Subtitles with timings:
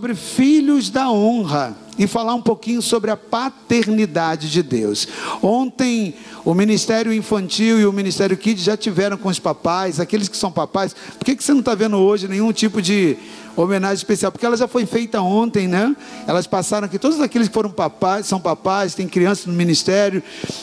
[0.00, 5.08] sobre filhos da honra e falar um pouquinho sobre a paternidade de Deus.
[5.42, 10.36] Ontem o Ministério Infantil e o Ministério Kids já tiveram com os papais, aqueles que
[10.36, 10.94] são papais.
[11.18, 13.16] Por que, que você não está vendo hoje nenhum tipo de
[13.62, 15.94] homenagem especial, porque ela já foi feita ontem, né?
[16.26, 20.22] Elas passaram aqui, todos aqueles que foram papais, são papais, tem crianças no ministério,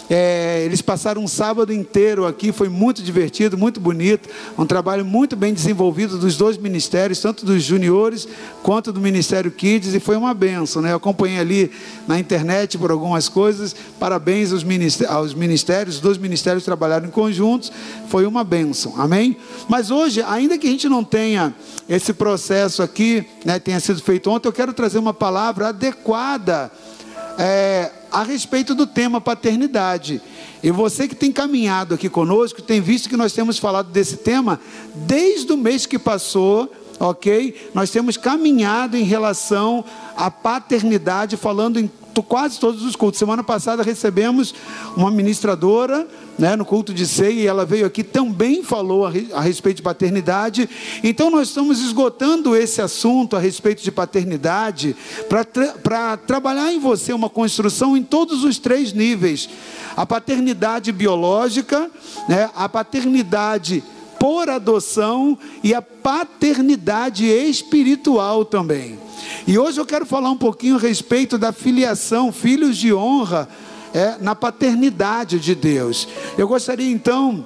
[0.10, 5.36] é, eles passaram um sábado inteiro aqui, foi muito divertido, muito bonito, um trabalho muito
[5.36, 8.28] bem desenvolvido dos dois ministérios, tanto dos juniores
[8.64, 10.92] quanto do Ministério Kids, e foi uma benção, né?
[10.92, 11.72] Eu acompanhei ali
[12.08, 17.12] na internet por algumas coisas, parabéns aos ministérios, aos ministérios, os dois ministérios trabalharam em
[17.12, 17.72] conjuntos,
[18.08, 19.38] foi uma benção, amém?
[19.68, 21.56] Mas hoje, ainda que a gente não tenha
[21.90, 26.72] esse processo aqui né, tenha sido feito ontem, eu quero trazer uma palavra adequada
[27.38, 30.22] é, a respeito do tema paternidade.
[30.64, 34.60] E você que tem caminhado aqui conosco, tem visto que nós temos falado desse tema
[34.94, 37.72] desde o mês que passou, ok?
[37.73, 39.84] Nós temos caminhado em relação
[40.16, 41.90] à paternidade, falando em
[42.22, 43.20] quase todos os cultos.
[43.20, 44.53] Semana passada recebemos
[44.95, 49.78] uma ministradora né, no culto de ceia e ela veio aqui também falou a, respeito
[49.78, 50.70] de paternidade.
[51.03, 54.95] Então nós estamos esgotando esse assunto a respeito de paternidade
[55.27, 59.50] para tra trabalhar em você uma construção em todos os três níveis:
[59.95, 61.89] a paternidade biológica,
[62.27, 63.83] né, a paternidade
[64.26, 68.98] por adoção e a paternidade espiritual também.
[69.45, 73.48] E hoje eu quero falar um pouquinho a respeito da filiação, filhos de honra,
[73.94, 76.08] é, na paternidade de Deus.
[76.40, 77.45] Eu gostaria então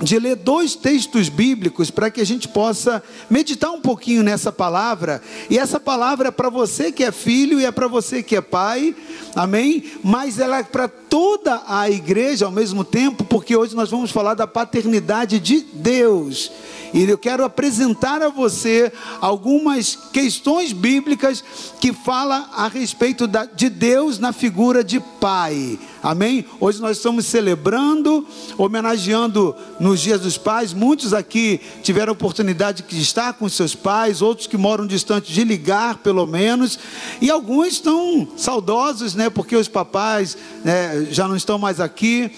[0.00, 5.22] de ler dois textos bíblicos para que a gente possa meditar um pouquinho nessa palavra.
[5.48, 8.40] E essa palavra é para você que é filho e é para você que é
[8.40, 8.94] pai,
[9.34, 9.84] amém?
[10.02, 14.34] Mas ela é para toda a igreja ao mesmo tempo, porque hoje nós vamos falar
[14.34, 16.50] da paternidade de Deus.
[16.94, 21.42] E eu quero apresentar a você algumas questões bíblicas
[21.80, 25.76] que falam a respeito da, de Deus na figura de Pai.
[26.00, 26.44] Amém?
[26.60, 28.24] Hoje nós estamos celebrando,
[28.56, 30.72] homenageando nos dias dos pais.
[30.72, 35.98] Muitos aqui tiveram oportunidade de estar com seus pais, outros que moram distante de ligar,
[35.98, 36.78] pelo menos.
[37.20, 39.28] E alguns estão saudosos, né?
[39.28, 42.30] Porque os papais né, já não estão mais aqui,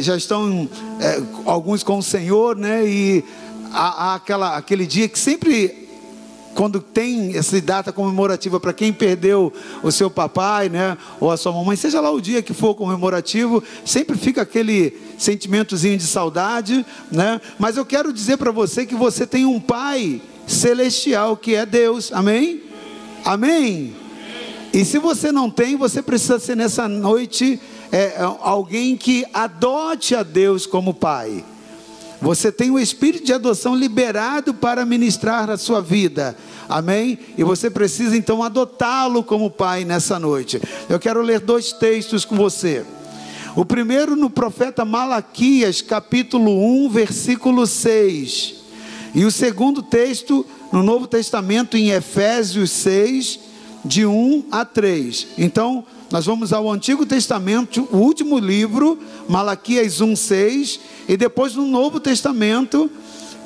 [0.00, 2.84] já estão é, alguns com o Senhor, né?
[2.84, 3.24] E
[3.72, 5.88] há, há aquela, aquele dia que sempre
[6.54, 11.52] quando tem essa data comemorativa para quem perdeu o seu papai, né, ou a sua
[11.52, 17.40] mamãe, seja lá o dia que for comemorativo, sempre fica aquele sentimentozinho de saudade, né?
[17.58, 22.12] Mas eu quero dizer para você que você tem um pai celestial que é Deus.
[22.12, 22.62] Amém?
[23.24, 23.94] Amém.
[24.72, 27.60] E se você não tem, você precisa ser nessa noite
[27.92, 31.44] é, alguém que adote a Deus como pai.
[32.20, 36.36] Você tem o espírito de adoção liberado para ministrar a sua vida.
[36.68, 37.18] Amém?
[37.36, 40.60] E você precisa então adotá-lo como pai nessa noite.
[40.88, 42.84] Eu quero ler dois textos com você.
[43.56, 48.54] O primeiro no profeta Malaquias, capítulo 1, versículo 6.
[49.14, 53.40] E o segundo texto no Novo Testamento, em Efésios 6,
[53.84, 55.26] de 1 a 3.
[55.36, 58.98] Então, nós vamos ao Antigo Testamento, o último livro,
[59.28, 62.90] Malaquias 1:6, e depois no Novo Testamento,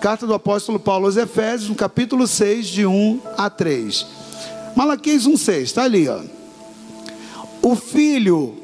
[0.00, 4.06] carta do apóstolo Paulo aos Efésios, no capítulo 6, de 1 a 3.
[4.74, 6.20] Malaquias 1:6, está ali, ó.
[7.60, 8.54] O filho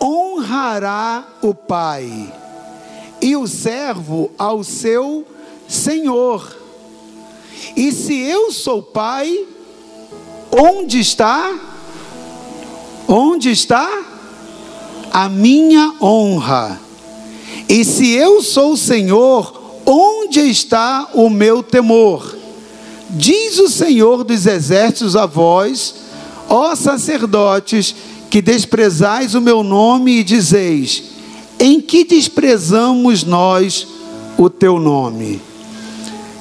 [0.00, 2.32] honrará o pai,
[3.20, 5.26] e o servo ao seu
[5.68, 6.56] senhor.
[7.76, 9.46] E se eu sou pai,
[10.50, 11.79] onde está
[13.12, 14.04] Onde está
[15.10, 16.80] a minha honra?
[17.68, 22.36] E se eu sou o Senhor, onde está o meu temor?
[23.08, 25.96] Diz o Senhor dos exércitos a vós,
[26.48, 27.96] ó sacerdotes,
[28.30, 31.02] que desprezais o meu nome e dizeis:
[31.58, 33.88] em que desprezamos nós
[34.38, 35.42] o teu nome?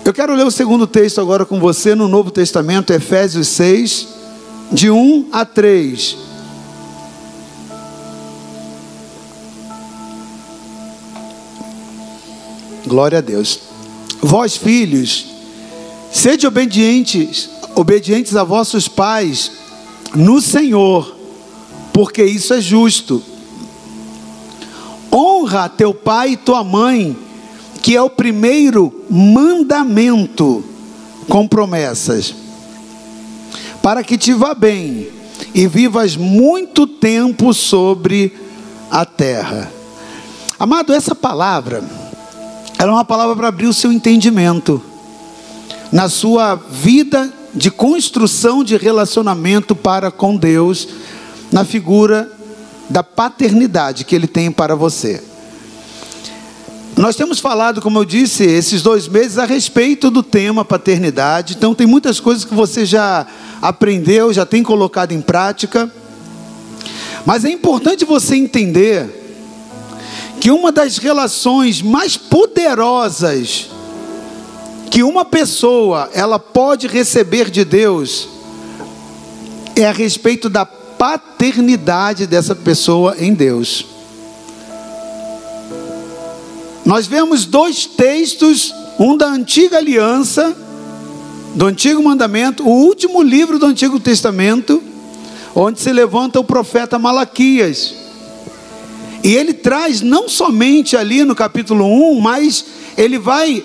[0.06, 4.08] Eu quero ler o segundo texto agora com você no Novo Testamento, Efésios 6,
[4.72, 6.29] de 1 a 3.
[12.90, 13.60] Glória a Deus.
[14.20, 15.28] Vós, filhos,
[16.12, 19.52] sede obedientes, obedientes a vossos pais
[20.16, 21.16] no Senhor,
[21.94, 23.22] porque isso é justo.
[25.14, 27.16] Honra teu pai e tua mãe,
[27.84, 30.64] que é o primeiro mandamento
[31.28, 32.34] com promessas,
[33.84, 35.10] para que te vá bem
[35.54, 38.34] e vivas muito tempo sobre
[38.90, 39.72] a terra.
[40.58, 41.99] Amado, essa palavra
[42.80, 44.82] ela é uma palavra para abrir o seu entendimento
[45.92, 50.88] na sua vida de construção de relacionamento para com Deus,
[51.52, 52.32] na figura
[52.90, 55.22] da paternidade que Ele tem para você.
[56.96, 61.76] Nós temos falado, como eu disse, esses dois meses a respeito do tema paternidade, então
[61.76, 63.28] tem muitas coisas que você já
[63.62, 65.92] aprendeu, já tem colocado em prática,
[67.26, 69.19] mas é importante você entender
[70.40, 73.70] que uma das relações mais poderosas
[74.90, 78.28] que uma pessoa ela pode receber de Deus
[79.76, 83.86] é a respeito da paternidade dessa pessoa em Deus.
[86.86, 90.56] Nós vemos dois textos, um da antiga aliança,
[91.56, 94.82] do antigo mandamento, o último livro do Antigo Testamento,
[95.56, 98.09] onde se levanta o profeta Malaquias.
[99.24, 101.86] E ele traz não somente ali no capítulo
[102.16, 102.66] 1, mas
[102.98, 103.64] ele vai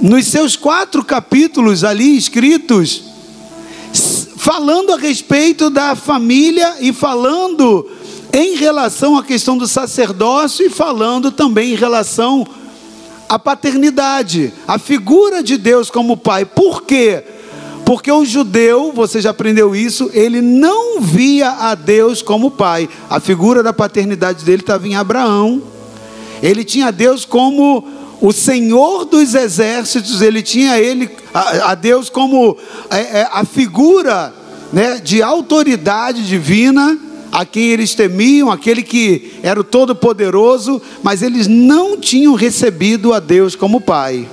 [0.00, 3.02] nos seus quatro capítulos ali escritos,
[4.36, 7.90] falando a respeito da família e falando
[8.32, 12.46] em relação à questão do sacerdócio e falando também em relação
[13.28, 16.44] à paternidade, a figura de Deus como pai.
[16.44, 17.22] Por quê?
[17.90, 22.88] Porque o judeu, você já aprendeu isso, ele não via a Deus como pai.
[23.10, 25.60] A figura da paternidade dele estava em Abraão.
[26.40, 27.84] Ele tinha Deus como
[28.20, 32.56] o Senhor dos exércitos, ele tinha ele, a, a Deus como
[32.88, 34.32] é, é, a figura
[34.72, 36.96] né, de autoridade divina,
[37.32, 43.18] a quem eles temiam, aquele que era o Todo-Poderoso, mas eles não tinham recebido a
[43.18, 44.28] Deus como Pai.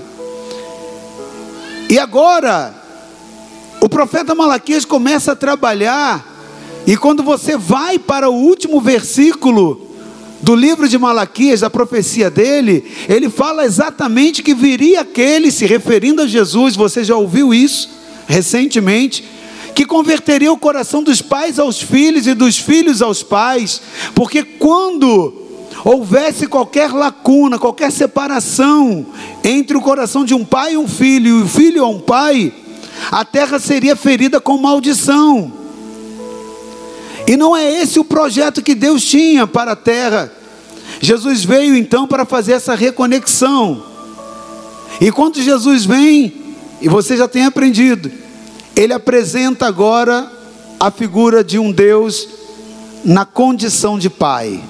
[1.89, 2.85] E agora,
[3.79, 6.35] o profeta Malaquias começa a trabalhar,
[6.85, 9.87] e quando você vai para o último versículo,
[10.41, 16.21] do livro de Malaquias, da profecia dele, ele fala exatamente que viria aquele, se referindo
[16.21, 17.89] a Jesus, você já ouviu isso
[18.27, 19.23] recentemente,
[19.73, 23.81] que converteria o coração dos pais aos filhos e dos filhos aos pais,
[24.13, 25.33] porque quando
[25.83, 29.05] houvesse qualquer lacuna, qualquer separação
[29.43, 32.53] entre o coração de um pai e um filho, e o filho a um pai,
[33.11, 35.51] a terra seria ferida com maldição.
[37.27, 40.31] E não é esse o projeto que Deus tinha para a terra.
[41.01, 43.83] Jesus veio então para fazer essa reconexão.
[45.01, 46.33] E quando Jesus vem,
[46.81, 48.11] e você já tem aprendido,
[48.75, 50.31] ele apresenta agora
[50.79, 52.27] a figura de um Deus
[53.03, 54.61] na condição de pai.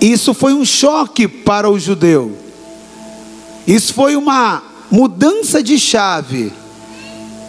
[0.00, 2.36] Isso foi um choque para o judeu.
[3.66, 6.52] Isso foi uma mudança de chave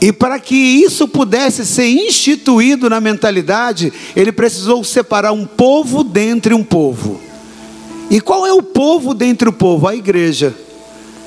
[0.02, 6.54] e para que isso pudesse ser instituído na mentalidade, ele precisou separar um povo dentre
[6.54, 7.20] um povo.
[8.10, 9.88] E qual é o povo dentre o povo?
[9.88, 10.56] A igreja.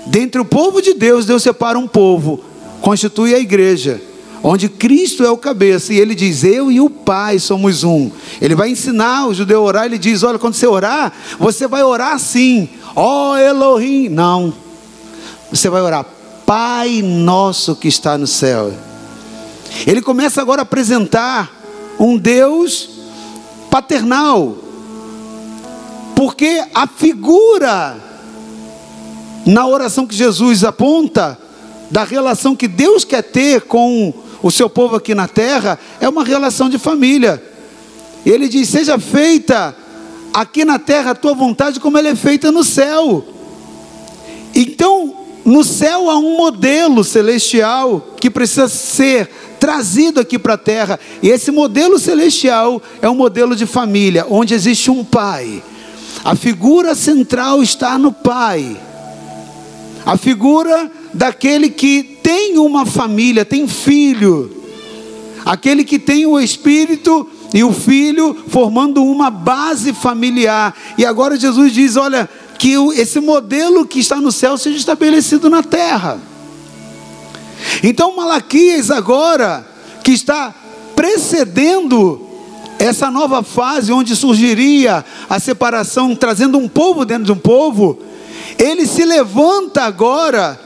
[0.07, 2.41] Dentre o povo de Deus, Deus separa um povo,
[2.81, 4.01] constitui a igreja,
[4.43, 8.11] onde Cristo é o cabeça, e ele diz: Eu e o Pai somos um.
[8.41, 11.85] Ele vai ensinar o judeu a orar, ele diz: Olha, quando você orar, você vai
[11.85, 14.09] orar assim, ó oh, Elohim.
[14.09, 14.53] Não,
[15.53, 16.05] você vai orar,
[16.47, 18.73] Pai nosso que está no céu.
[19.87, 21.51] Ele começa agora a apresentar
[21.99, 22.91] um Deus
[23.71, 24.57] paternal,
[26.15, 27.97] porque a figura
[29.47, 31.39] na oração que Jesus aponta
[31.91, 34.13] da relação que Deus quer ter com
[34.43, 37.43] o seu povo aqui na terra é uma relação de família.
[38.25, 39.77] Ele diz: Seja feita
[40.33, 43.25] aqui na terra a tua vontade, como ela é feita no céu.
[44.55, 50.99] Então, no céu há um modelo celestial que precisa ser trazido aqui para a terra.
[51.23, 55.63] E esse modelo celestial é um modelo de família, onde existe um pai.
[56.25, 58.77] A figura central está no pai.
[60.05, 64.51] A figura daquele que tem uma família, tem filho.
[65.45, 70.75] Aquele que tem o espírito e o filho formando uma base familiar.
[70.97, 72.29] E agora Jesus diz: Olha,
[72.63, 76.21] que esse modelo que está no céu seja estabelecido na terra.
[77.83, 79.67] Então, Malaquias, agora,
[80.05, 80.55] que está
[80.95, 82.25] precedendo
[82.79, 87.99] essa nova fase onde surgiria a separação, trazendo um povo dentro de um povo,
[88.57, 90.57] ele se levanta agora,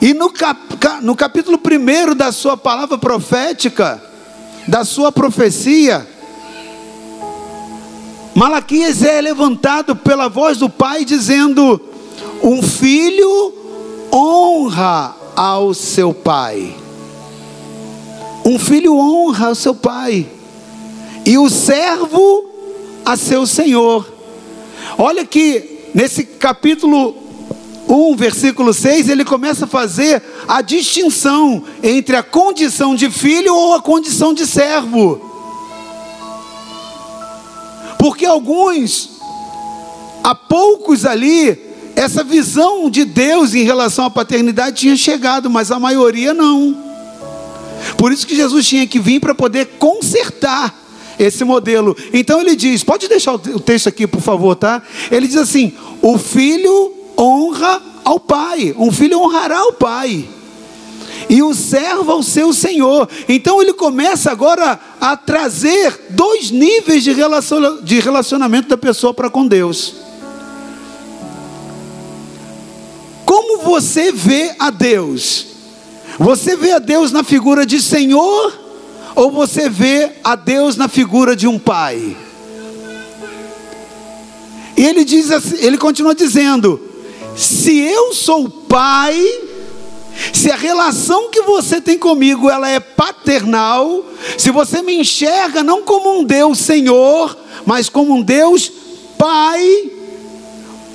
[0.00, 0.58] e no, cap,
[1.02, 4.02] no capítulo 1 da sua palavra profética,
[4.66, 6.08] da sua profecia,
[8.34, 11.80] Malaquias é levantado pela voz do pai dizendo:
[12.42, 13.52] Um filho
[14.12, 16.76] honra ao seu pai.
[18.44, 20.26] Um filho honra ao seu pai.
[21.26, 22.46] E o servo
[23.04, 24.06] a seu senhor.
[24.96, 27.14] Olha que nesse capítulo
[27.88, 33.74] 1, versículo 6, ele começa a fazer a distinção entre a condição de filho ou
[33.74, 35.29] a condição de servo.
[38.00, 39.10] Porque alguns,
[40.24, 41.58] há poucos ali,
[41.94, 46.74] essa visão de Deus em relação à paternidade tinha chegado, mas a maioria não.
[47.98, 50.74] Por isso que Jesus tinha que vir para poder consertar
[51.18, 51.94] esse modelo.
[52.10, 54.82] Então ele diz: pode deixar o texto aqui, por favor, tá?
[55.10, 60.26] Ele diz assim: o filho honra ao pai, um filho honrará o pai
[61.28, 63.08] e o servo ao seu senhor.
[63.28, 69.94] Então ele começa agora a trazer dois níveis de relacionamento da pessoa para com Deus.
[73.24, 75.46] Como você vê a Deus?
[76.18, 78.52] Você vê a Deus na figura de Senhor
[79.14, 82.16] ou você vê a Deus na figura de um pai?
[84.76, 86.80] E ele diz assim, ele continua dizendo:
[87.36, 89.22] se eu sou pai,
[90.32, 94.04] se a relação que você tem comigo ela é paternal,
[94.38, 97.36] se você me enxerga não como um Deus Senhor,
[97.66, 98.70] mas como um Deus
[99.18, 99.90] Pai,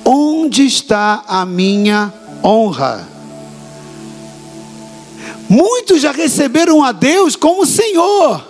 [0.04, 3.08] onde está a minha honra?
[5.48, 8.44] Muitos já receberam a Deus como Senhor.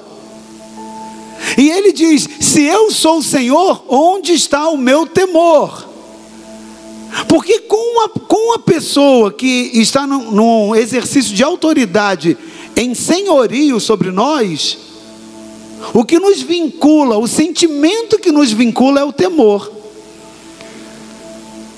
[1.58, 5.85] E ele diz: Se eu sou o Senhor, onde está o meu temor?
[7.24, 12.36] Porque com uma, com uma pessoa que está num, num exercício de autoridade
[12.76, 14.78] em senhorio sobre nós,
[15.94, 19.72] o que nos vincula, o sentimento que nos vincula é o temor.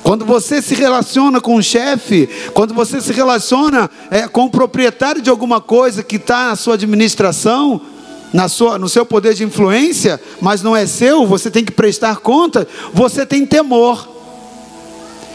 [0.02, 5.20] Quando você se relaciona com o chefe, quando você se relaciona é, com o proprietário
[5.20, 7.80] de alguma coisa que está na sua administração,
[8.32, 12.16] na sua, no seu poder de influência, mas não é seu, você tem que prestar
[12.16, 14.17] conta, você tem temor.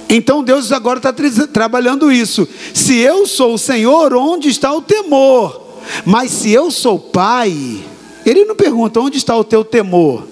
[0.09, 2.47] Então Deus agora está tra trabalhando isso.
[2.73, 5.61] Se eu sou o Senhor, onde está o temor?
[6.05, 7.83] Mas se eu sou pai,
[8.25, 10.27] ele não pergunta onde está o teu temor.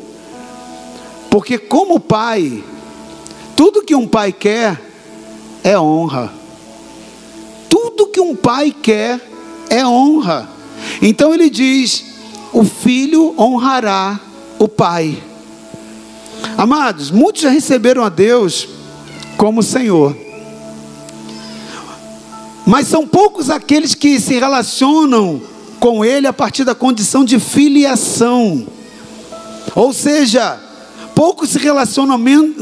[1.29, 2.63] Porque como pai,
[3.55, 4.81] tudo que um pai quer
[5.63, 6.31] é honra.
[7.69, 9.19] Tudo que um pai quer
[9.69, 10.49] é honra.
[11.01, 12.05] Então ele diz:
[12.51, 14.19] o filho honrará
[14.59, 15.21] o pai.
[16.57, 18.67] Amados, muitos já receberam a Deus
[19.37, 20.15] como Senhor.
[22.65, 25.41] Mas são poucos aqueles que se relacionam
[25.79, 28.67] com Ele a partir da condição de filiação.
[29.75, 30.59] Ou seja,
[31.15, 32.19] poucos se relacionam,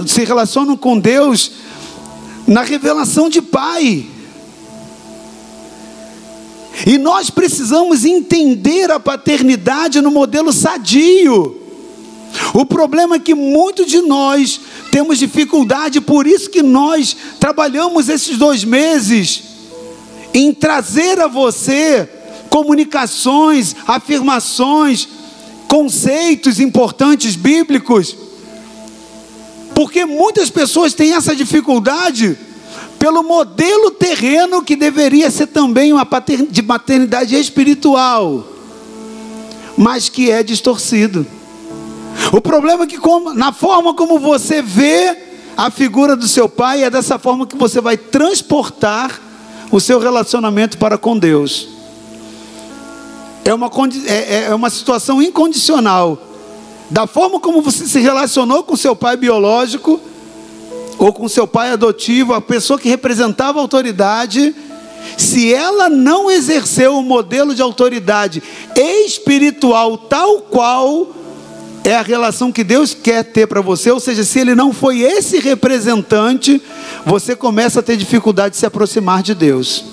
[0.08, 1.52] se relacionam com Deus
[2.48, 4.06] na revelação de Pai.
[6.88, 11.59] E nós precisamos entender a paternidade no modelo sadio.
[12.54, 14.60] O problema é que muitos de nós
[14.92, 19.44] temos dificuldade, por isso que nós trabalhamos esses dois meses
[20.34, 22.08] em trazer a você
[22.50, 25.08] comunicações, afirmações,
[25.68, 28.16] conceitos importantes bíblicos,
[29.76, 32.38] porque muitas pessoas têm essa dificuldade
[32.98, 36.08] pelo modelo terreno que deveria ser também uma
[36.50, 38.46] de maternidade espiritual,
[39.78, 41.26] mas que é distorcido.
[42.32, 45.18] O problema é que, como, na forma como você vê
[45.58, 49.20] a figura do seu pai, é dessa forma que você vai transportar
[49.72, 51.68] o seu relacionamento para com Deus.
[53.44, 53.70] É uma,
[54.06, 56.18] é, é, é uma situação incondicional.
[56.90, 60.00] Da forma como você se relacionou com seu pai biológico,
[61.00, 64.54] ou com seu pai adotivo, a pessoa que representava a autoridade,
[65.18, 68.44] se ela não exerceu o modelo de autoridade
[68.76, 71.08] espiritual tal qual
[71.84, 75.02] é a relação que Deus quer ter para você, ou seja, se ele não foi
[75.02, 76.62] esse representante,
[77.06, 79.86] você começa a ter dificuldade de se aproximar de Deus.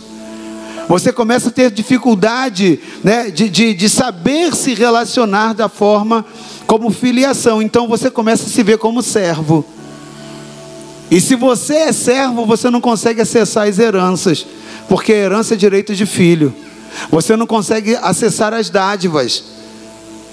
[0.88, 6.25] Você começa a ter dificuldade né, de, de, de saber se relacionar da forma
[6.64, 7.61] como filiação.
[7.61, 9.64] Então você começa a se ver como servo.
[11.11, 14.47] E se você é servo, você não consegue acessar as heranças,
[14.88, 16.55] porque herança é direito de filho.
[17.11, 19.55] Você não consegue acessar as dádivas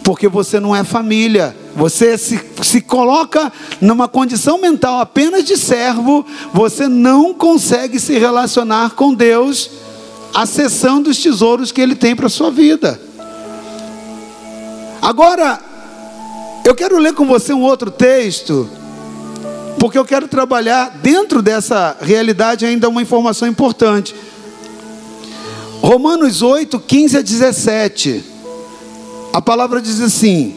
[0.04, 1.56] porque você não é família.
[1.76, 8.92] Você se, se coloca numa condição mental apenas de servo, você não consegue se relacionar
[8.92, 9.72] com Deus,
[10.34, 13.00] acessando os tesouros que Ele tem para a sua vida.
[15.02, 15.60] Agora,
[16.66, 18.70] eu quero ler com você um outro texto,
[19.80, 24.14] porque eu quero trabalhar dentro dessa realidade ainda uma informação importante.
[25.82, 28.33] Romanos 8, 15 a 17.
[29.34, 30.56] A palavra diz assim: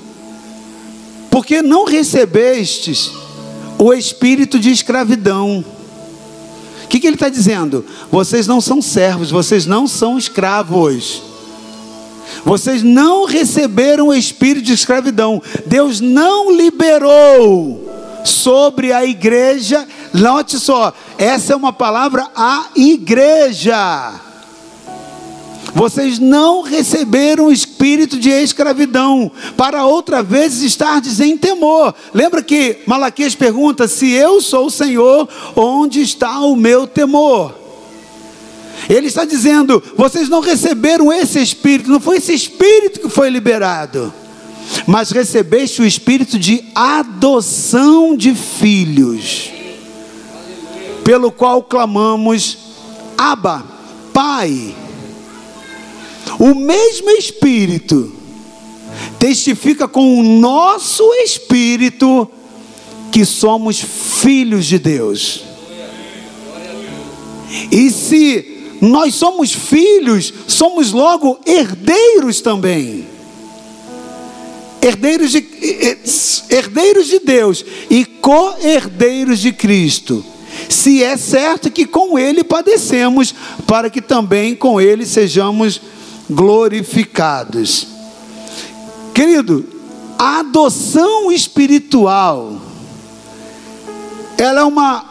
[1.30, 3.10] Porque não recebestes
[3.78, 5.64] o espírito de escravidão,
[6.84, 7.84] O que, que ele está dizendo?
[8.12, 11.22] Vocês não são servos, vocês não são escravos.
[12.44, 15.42] Vocês não receberam o espírito de escravidão.
[15.66, 17.84] Deus não liberou
[18.24, 19.86] sobre a igreja.
[20.12, 24.14] Note só, essa é uma palavra a igreja.
[25.74, 31.94] Vocês não receberam espírito de escravidão, para outra vez estardes em temor.
[32.14, 37.54] Lembra que Malaquias pergunta: se eu sou o Senhor, onde está o meu temor?
[38.88, 44.12] Ele está dizendo: vocês não receberam esse espírito, não foi esse espírito que foi liberado,
[44.86, 49.50] mas recebeste o espírito de adoção de filhos,
[51.04, 52.56] pelo qual clamamos:
[53.18, 53.62] Abba,
[54.14, 54.85] Pai.
[56.38, 58.12] O mesmo espírito
[59.18, 62.28] testifica com o nosso espírito
[63.10, 65.42] que somos filhos de Deus.
[67.70, 73.06] E se nós somos filhos, somos logo herdeiros também.
[74.82, 75.46] Herdeiros de,
[76.50, 80.24] herdeiros de Deus e co-herdeiros de Cristo.
[80.68, 83.34] Se é certo que com Ele padecemos,
[83.66, 85.80] para que também com Ele sejamos
[86.28, 87.86] glorificados.
[89.14, 89.64] Querido,
[90.18, 92.60] a adoção espiritual,
[94.36, 95.04] ela é uma,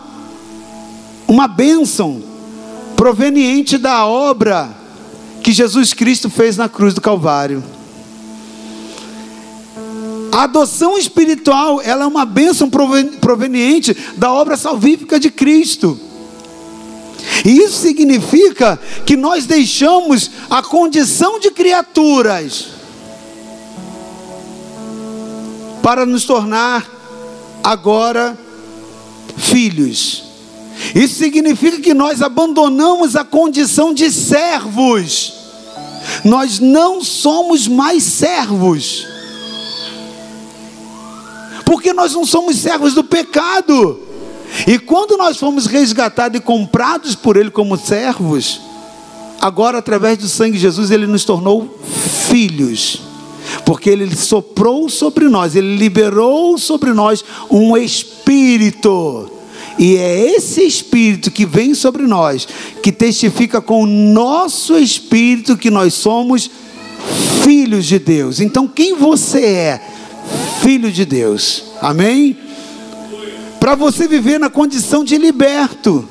[1.28, 2.22] uma bênção
[2.96, 4.70] proveniente da obra
[5.42, 7.64] que Jesus Cristo fez na cruz do Calvário.
[10.32, 12.70] A adoção espiritual, ela é uma bênção
[13.22, 15.98] proveniente da obra salvífica de Cristo.
[17.44, 22.68] E isso significa que nós deixamos a condição de criaturas
[25.82, 26.90] para nos tornar
[27.64, 28.38] agora
[29.38, 30.24] filhos.
[30.94, 35.34] Isso significa que nós abandonamos a condição de servos.
[36.24, 39.08] Nós não somos mais servos.
[41.66, 44.00] Porque nós não somos servos do pecado.
[44.68, 48.62] E quando nós fomos resgatados e comprados por Ele como servos,
[49.40, 51.78] agora através do sangue de Jesus, Ele nos tornou
[52.30, 53.02] filhos.
[53.66, 59.32] Porque Ele soprou sobre nós, Ele liberou sobre nós um espírito
[59.78, 62.48] e é esse espírito que vem sobre nós,
[62.82, 66.50] que testifica com o nosso espírito que nós somos
[67.44, 68.40] filhos de Deus.
[68.40, 69.82] Então, quem você é?
[70.62, 71.64] Filho de Deus.
[71.82, 72.38] Amém?
[73.66, 76.08] Para você viver na condição de liberto,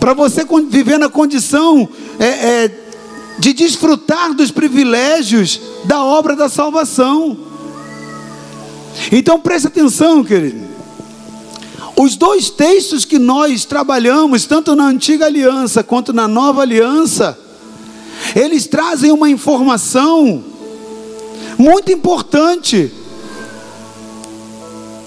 [0.00, 2.70] para você viver na condição é, é,
[3.38, 7.38] de desfrutar dos privilégios da obra da salvação.
[9.12, 10.66] Então preste atenção, querido.
[11.96, 17.38] Os dois textos que nós trabalhamos, tanto na antiga aliança quanto na nova aliança,
[18.34, 20.42] eles trazem uma informação
[21.56, 22.92] muito importante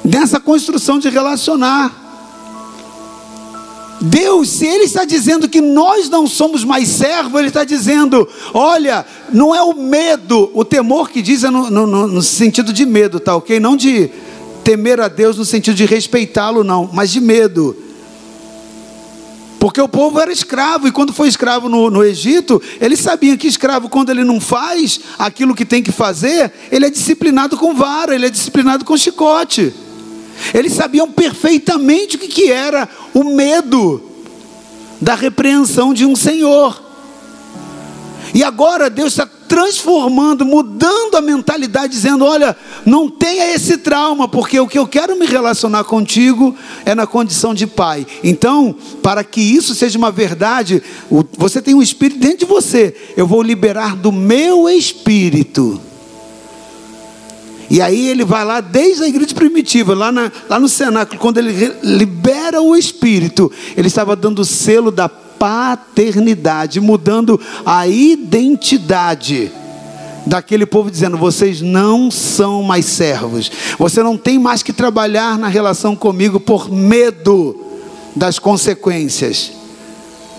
[0.03, 2.01] nessa construção de relacionar.
[4.01, 9.05] Deus, se Ele está dizendo que nós não somos mais servos, Ele está dizendo: olha,
[9.31, 13.19] não é o medo, o temor que diz é no, no, no sentido de medo,
[13.19, 13.59] tá ok?
[13.61, 14.11] Não de
[14.63, 17.75] temer a Deus no sentido de respeitá-lo, não, mas de medo.
[19.57, 23.47] Porque o povo era escravo, e quando foi escravo no, no, Egito, eles sabiam que
[23.47, 28.13] escravo, quando ele não faz aquilo que tem que fazer, ele é disciplinado com vara,
[28.13, 29.73] ele é disciplinado com chicote.
[30.53, 34.01] Eles sabiam perfeitamente o que, era o medo
[34.99, 36.81] da repreensão de um senhor.
[38.33, 44.59] E agora Deus está transformando, mudando a mentalidade, dizendo: olha, não tenha esse trauma, porque
[44.59, 48.07] o que eu quero me relacionar contigo é na condição de pai.
[48.23, 50.81] Então, para que isso seja uma verdade,
[51.37, 55.79] você tem um espírito dentro de você, eu vou liberar do meu espírito.
[57.69, 61.37] E aí ele vai lá desde a igreja primitiva, lá, na, lá no cenáculo, quando
[61.37, 69.51] ele libera o Espírito, ele estava dando o selo da paternidade, mudando a identidade
[70.25, 75.47] daquele povo, dizendo: vocês não são mais servos, você não tem mais que trabalhar na
[75.47, 77.55] relação comigo por medo
[78.15, 79.51] das consequências.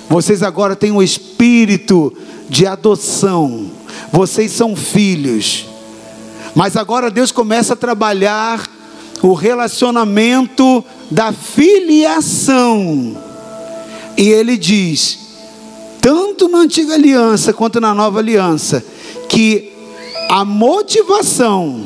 [0.09, 2.13] Vocês agora têm o um espírito
[2.49, 3.71] de adoção,
[4.13, 5.67] vocês são filhos.
[6.55, 8.63] Mas agora Deus começa a trabalhar
[9.23, 13.17] o relacionamento da filiação
[14.17, 15.19] e ele diz,
[16.01, 18.85] tanto na antiga aliança quanto na nova aliança,
[19.29, 19.73] que
[20.31, 21.85] a motivação,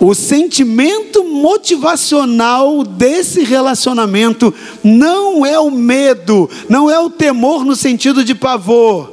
[0.00, 8.24] O sentimento motivacional desse relacionamento não é o medo, não é o temor no sentido
[8.24, 9.12] de pavor,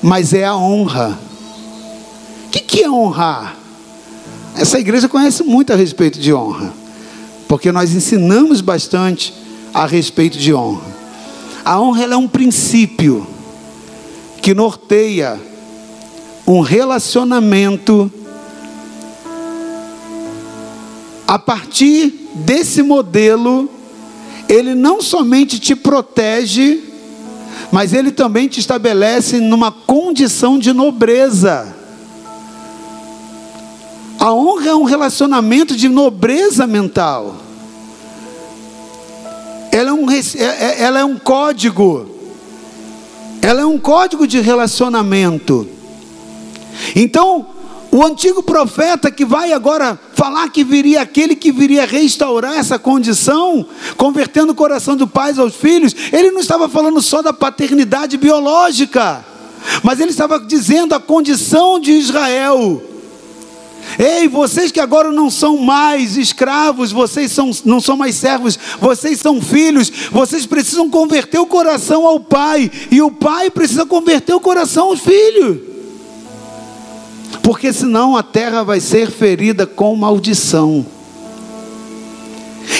[0.00, 1.18] mas é a honra.
[2.54, 3.56] Que, que é honrar?
[4.54, 6.72] Essa igreja conhece muito a respeito de honra,
[7.48, 9.34] porque nós ensinamos bastante
[9.74, 10.86] a respeito de honra.
[11.64, 13.26] A honra é um princípio
[14.40, 15.36] que norteia
[16.46, 18.08] um relacionamento
[21.26, 23.68] a partir desse modelo,
[24.48, 26.84] ele não somente te protege,
[27.72, 31.73] mas ele também te estabelece numa condição de nobreza.
[34.24, 37.36] A honra é um relacionamento de nobreza mental.
[39.70, 42.08] Ela é um, é, é, ela é um código.
[43.42, 45.68] Ela é um código de relacionamento.
[46.96, 47.44] Então,
[47.92, 53.66] o antigo profeta que vai agora falar que viria aquele que viria restaurar essa condição,
[53.98, 59.22] convertendo o coração do pai aos filhos, ele não estava falando só da paternidade biológica,
[59.82, 62.93] mas ele estava dizendo a condição de Israel.
[63.98, 69.20] Ei, vocês que agora não são mais escravos, vocês são, não são mais servos, vocês
[69.20, 74.40] são filhos, vocês precisam converter o coração ao pai, e o pai precisa converter o
[74.40, 75.74] coração aos filhos
[77.42, 80.84] porque senão a terra vai ser ferida com maldição.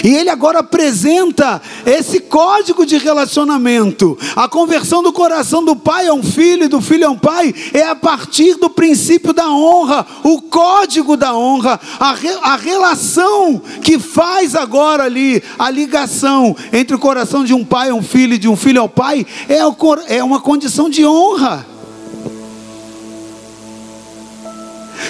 [0.03, 4.19] E ele agora apresenta esse código de relacionamento.
[4.35, 7.55] A conversão do coração do pai a um filho e do filho a um pai
[7.73, 13.61] é a partir do princípio da honra, o código da honra, a, re, a relação
[13.83, 18.35] que faz agora ali a ligação entre o coração de um pai a um filho
[18.35, 21.67] e de um filho ao pai é, o, é uma condição de honra.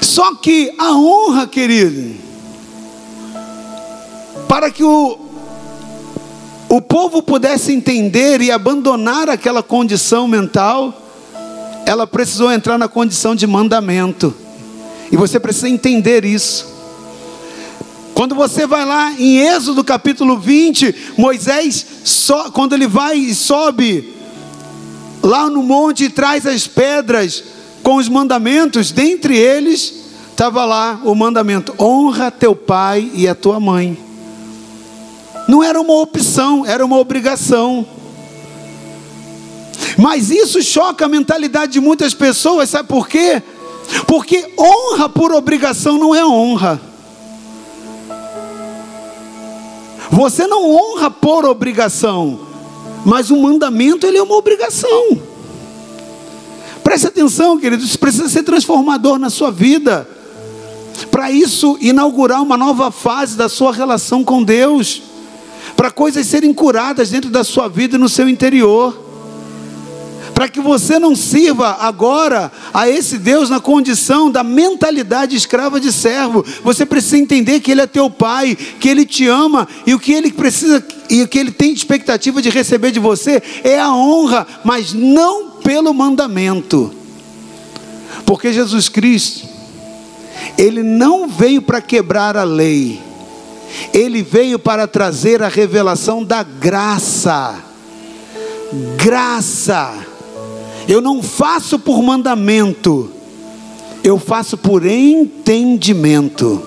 [0.01, 2.24] Só que a honra, querido,
[4.49, 5.19] para que o,
[6.69, 11.03] o povo pudesse entender e abandonar aquela condição mental,
[11.87, 14.35] ela precisou entrar na condição de mandamento.
[15.11, 16.73] E você precisa entender isso.
[18.15, 24.15] Quando você vai lá em Êxodo capítulo 20, Moisés, so, quando ele vai e sobe
[25.23, 27.43] lá no monte e traz as pedras,
[27.85, 29.95] com os mandamentos, dentre eles
[30.31, 33.97] estava lá o mandamento: honra teu pai e a tua mãe.
[35.47, 37.87] Não era uma opção, era uma obrigação.
[39.99, 43.43] Mas isso choca a mentalidade de muitas pessoas, sabe por quê?
[44.07, 46.81] Porque honra por obrigação não é honra.
[50.11, 52.41] Você não honra por obrigação,
[53.05, 55.21] mas o mandamento ele é uma obrigação.
[56.83, 60.09] Preste atenção, queridos, isso precisa ser transformador na sua vida.
[61.11, 65.03] Para isso, inaugurar uma nova fase da sua relação com Deus.
[65.77, 69.05] Para coisas serem curadas dentro da sua vida e no seu interior.
[70.35, 75.93] Para que você não sirva agora a esse Deus na condição da mentalidade escrava de
[75.93, 76.45] servo.
[76.65, 80.13] Você precisa entender que Ele é teu Pai, que Ele te ama e o que
[80.13, 83.93] Ele precisa e o que Ele tem de expectativa de receber de você é a
[83.93, 86.93] honra, mas não pelo mandamento.
[88.27, 89.47] Porque Jesus Cristo,
[90.59, 93.01] Ele não veio para quebrar a lei,
[93.93, 97.57] Ele veio para trazer a revelação da graça.
[98.97, 100.07] Graça.
[100.89, 103.11] Eu não faço por mandamento,
[104.03, 106.63] eu faço por entendimento.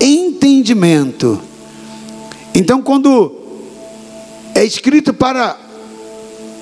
[0.00, 1.40] Entendimento.
[2.54, 3.32] Então, quando
[4.54, 5.56] é escrito para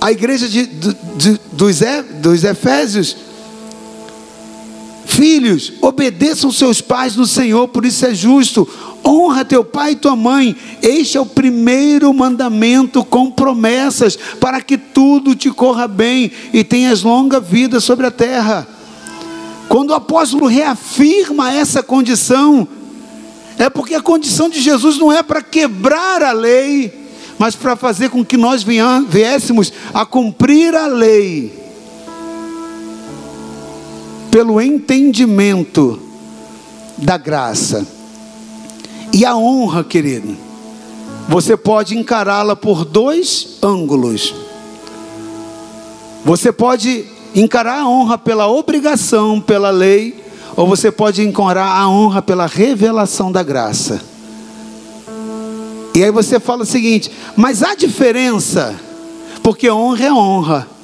[0.00, 1.80] a igreja de, de, dos,
[2.20, 3.16] dos Efésios,
[5.16, 8.68] filhos, obedeçam seus pais no Senhor, por isso é justo.
[9.02, 10.54] Honra teu pai e tua mãe.
[10.82, 17.02] Este é o primeiro mandamento com promessas, para que tudo te corra bem e tenhas
[17.02, 18.68] longa vida sobre a terra.
[19.70, 22.68] Quando o apóstolo reafirma essa condição,
[23.58, 26.92] é porque a condição de Jesus não é para quebrar a lei,
[27.38, 31.65] mas para fazer com que nós viéssemos a cumprir a lei,
[34.36, 35.98] pelo entendimento
[36.98, 37.86] da graça.
[39.10, 40.36] E a honra, querido,
[41.26, 44.34] você pode encará-la por dois ângulos.
[46.22, 50.22] Você pode encarar a honra pela obrigação, pela lei,
[50.54, 54.02] ou você pode encarar a honra pela revelação da graça.
[55.94, 58.78] E aí você fala o seguinte: mas há diferença,
[59.42, 60.75] porque honra é honra.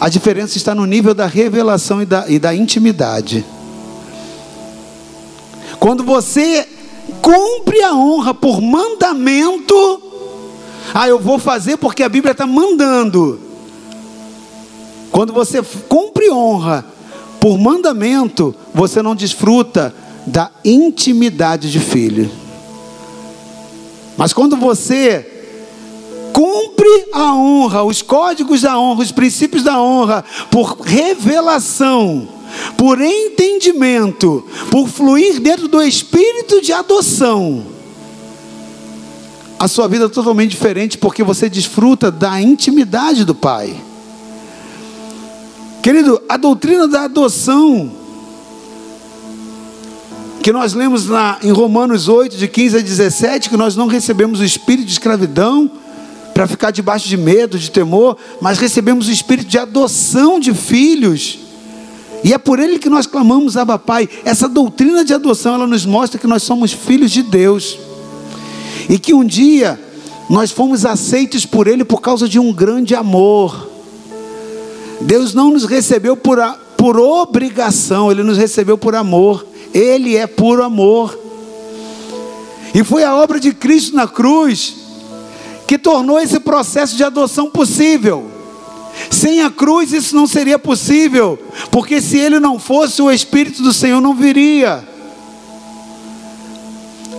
[0.00, 3.44] A diferença está no nível da revelação e da, e da intimidade.
[5.78, 6.66] Quando você
[7.20, 10.02] cumpre a honra por mandamento,
[10.94, 13.38] ah, eu vou fazer porque a Bíblia está mandando.
[15.12, 16.84] Quando você cumpre honra
[17.38, 19.94] por mandamento, você não desfruta
[20.26, 22.30] da intimidade de filho.
[24.16, 25.39] Mas quando você
[26.32, 32.28] cumpre a honra, os códigos da honra, os princípios da honra, por revelação,
[32.76, 37.64] por entendimento, por fluir dentro do espírito de adoção,
[39.60, 43.78] a sua vida é totalmente diferente porque você desfruta da intimidade do Pai.
[45.82, 47.92] Querido, a doutrina da adoção,
[50.42, 54.40] que nós lemos na, em Romanos 8, de 15 a 17, que nós não recebemos
[54.40, 55.70] o espírito de escravidão
[56.40, 61.38] para ficar debaixo de medo, de temor, mas recebemos o espírito de adoção de filhos.
[62.24, 64.08] E é por ele que nós clamamos, Abba Pai.
[64.24, 67.78] Essa doutrina de adoção, ela nos mostra que nós somos filhos de Deus.
[68.88, 69.78] E que um dia
[70.30, 73.68] nós fomos aceitos por ele por causa de um grande amor.
[75.02, 79.46] Deus não nos recebeu por, a, por obrigação, ele nos recebeu por amor.
[79.74, 81.18] Ele é puro amor.
[82.74, 84.79] E foi a obra de Cristo na cruz
[85.70, 88.28] que tornou esse processo de adoção possível.
[89.08, 91.38] Sem a cruz isso não seria possível,
[91.70, 94.84] porque se ele não fosse, o Espírito do Senhor não viria.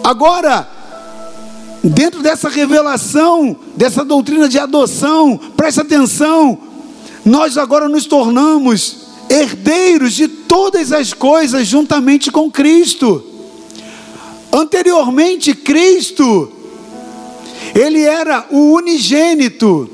[0.04, 0.70] Agora,
[1.82, 6.58] dentro dessa revelação, dessa doutrina de adoção, presta atenção,
[7.24, 13.24] nós agora nos tornamos herdeiros de todas as coisas juntamente com Cristo.
[14.52, 16.52] Anteriormente, Cristo
[17.74, 19.90] ele era o unigênito.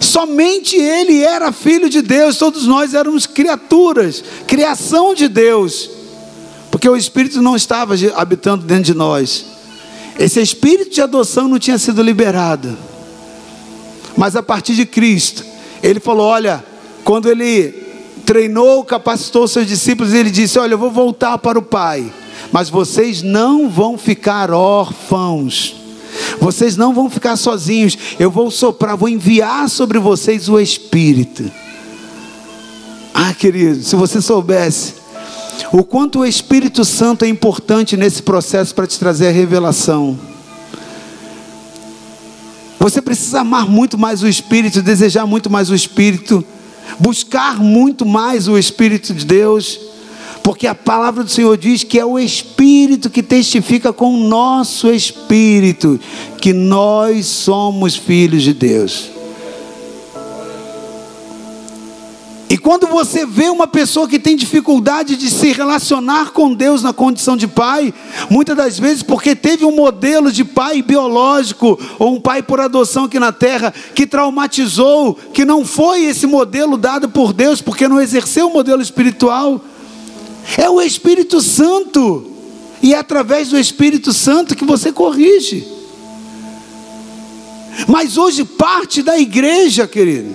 [0.00, 5.90] Somente ele era filho de Deus, todos nós éramos criaturas, criação de Deus,
[6.70, 9.46] porque o Espírito não estava habitando dentro de nós,
[10.18, 12.76] esse Espírito de adoção não tinha sido liberado,
[14.16, 15.44] mas a partir de Cristo,
[15.82, 16.64] ele falou: Olha,
[17.02, 17.72] quando ele
[18.24, 22.12] treinou, capacitou seus discípulos, ele disse: Olha, eu vou voltar para o Pai,
[22.52, 25.83] mas vocês não vão ficar órfãos.
[26.40, 27.96] Vocês não vão ficar sozinhos.
[28.18, 31.50] Eu vou soprar, vou enviar sobre vocês o Espírito.
[33.12, 34.94] Ah, querido, se você soubesse
[35.72, 40.18] o quanto o Espírito Santo é importante nesse processo para te trazer a revelação.
[42.78, 46.44] Você precisa amar muito mais o Espírito, desejar muito mais o Espírito,
[46.98, 49.80] buscar muito mais o Espírito de Deus
[50.44, 54.90] porque a palavra do Senhor diz que é o Espírito que testifica com o nosso
[54.92, 55.98] Espírito
[56.38, 59.08] que nós somos filhos de Deus.
[62.50, 66.92] E quando você vê uma pessoa que tem dificuldade de se relacionar com Deus na
[66.92, 67.94] condição de pai,
[68.28, 73.04] muitas das vezes porque teve um modelo de pai biológico ou um pai por adoção
[73.04, 77.98] aqui na terra que traumatizou, que não foi esse modelo dado por Deus porque não
[77.98, 79.64] exerceu o modelo espiritual.
[80.58, 82.30] É o Espírito Santo.
[82.82, 85.66] E é através do Espírito Santo que você corrige.
[87.88, 90.30] Mas hoje parte da igreja, querido,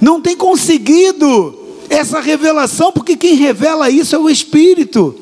[0.00, 5.14] não tem conseguido essa revelação, porque quem revela isso é o Espírito.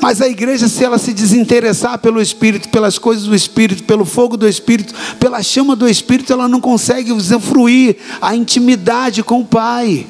[0.00, 4.36] Mas a igreja, se ela se desinteressar pelo Espírito, pelas coisas do Espírito, pelo fogo
[4.36, 10.06] do Espírito, pela chama do Espírito, ela não consegue usufruir a intimidade com o Pai.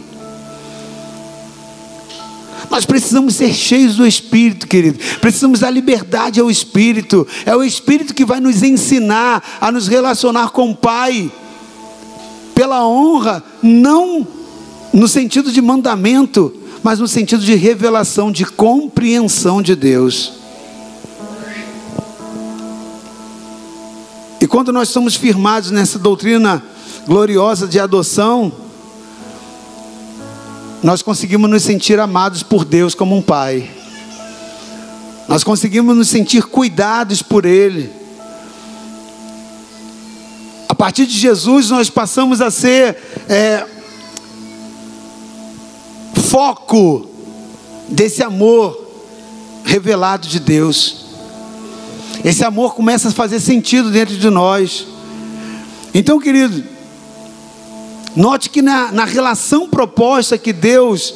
[2.70, 4.98] Nós precisamos ser cheios do Espírito, querido.
[5.20, 7.26] Precisamos dar liberdade ao Espírito.
[7.46, 11.30] É o Espírito que vai nos ensinar a nos relacionar com o Pai
[12.54, 14.26] pela honra, não
[14.92, 16.52] no sentido de mandamento,
[16.82, 20.32] mas no sentido de revelação, de compreensão de Deus.
[24.40, 26.62] E quando nós somos firmados nessa doutrina
[27.06, 28.52] gloriosa de adoção,
[30.82, 33.70] nós conseguimos nos sentir amados por Deus como um pai.
[35.26, 37.90] Nós conseguimos nos sentir cuidados por Ele.
[40.68, 42.96] A partir de Jesus, nós passamos a ser
[43.28, 43.66] é,
[46.28, 47.08] foco
[47.88, 48.86] desse amor
[49.64, 51.06] revelado de Deus.
[52.24, 54.86] Esse amor começa a fazer sentido dentro de nós.
[55.92, 56.77] Então, querido,
[58.18, 61.14] Note que na, na relação proposta que Deus,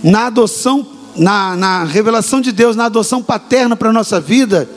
[0.00, 4.70] na adoção, na, na revelação de Deus, na adoção paterna para a nossa vida,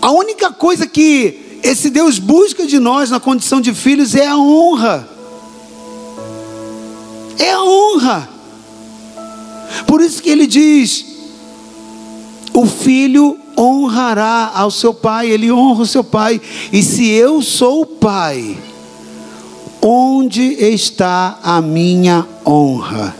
[0.00, 4.38] a única coisa que esse Deus busca de nós na condição de filhos é a
[4.38, 5.06] honra.
[7.38, 8.26] É a honra.
[9.86, 11.04] Por isso que ele diz:
[12.54, 16.40] o filho honrará ao seu pai, ele honra o seu pai.
[16.72, 18.56] E se eu sou o pai,
[19.88, 23.14] onde está a minha honra?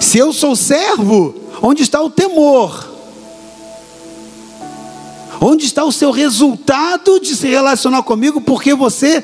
[0.00, 2.88] Se eu sou servo, onde está o temor?
[5.40, 9.20] Onde está o seu resultado de se relacionar comigo porque você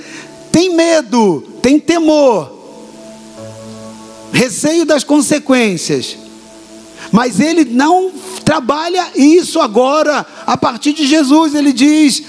[0.51, 2.53] tem medo, tem temor,
[4.33, 6.17] receio das consequências.
[7.13, 8.11] Mas ele não
[8.45, 12.25] trabalha isso agora, a partir de Jesus, ele diz: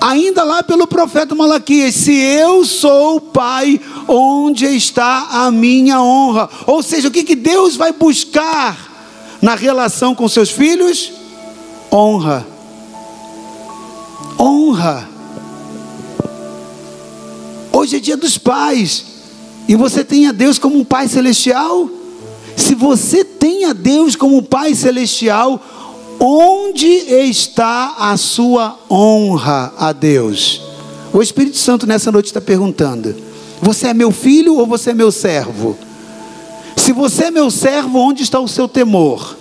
[0.00, 6.48] ainda lá pelo profeta Malaquias: Se eu sou o Pai, onde está a minha honra?
[6.66, 11.12] Ou seja, o que, que Deus vai buscar na relação com seus filhos?
[11.92, 12.46] Honra.
[14.38, 15.08] Honra.
[17.72, 19.04] Hoje é dia dos pais,
[19.68, 21.88] e você tem a Deus como um Pai celestial.
[22.56, 25.62] Se você tem a Deus como Pai celestial,
[26.20, 30.62] onde está a sua honra a Deus?
[31.12, 33.14] O Espírito Santo nessa noite está perguntando:
[33.60, 35.76] Você é meu filho ou você é meu servo?
[36.76, 39.36] Se você é meu servo, onde está o seu temor?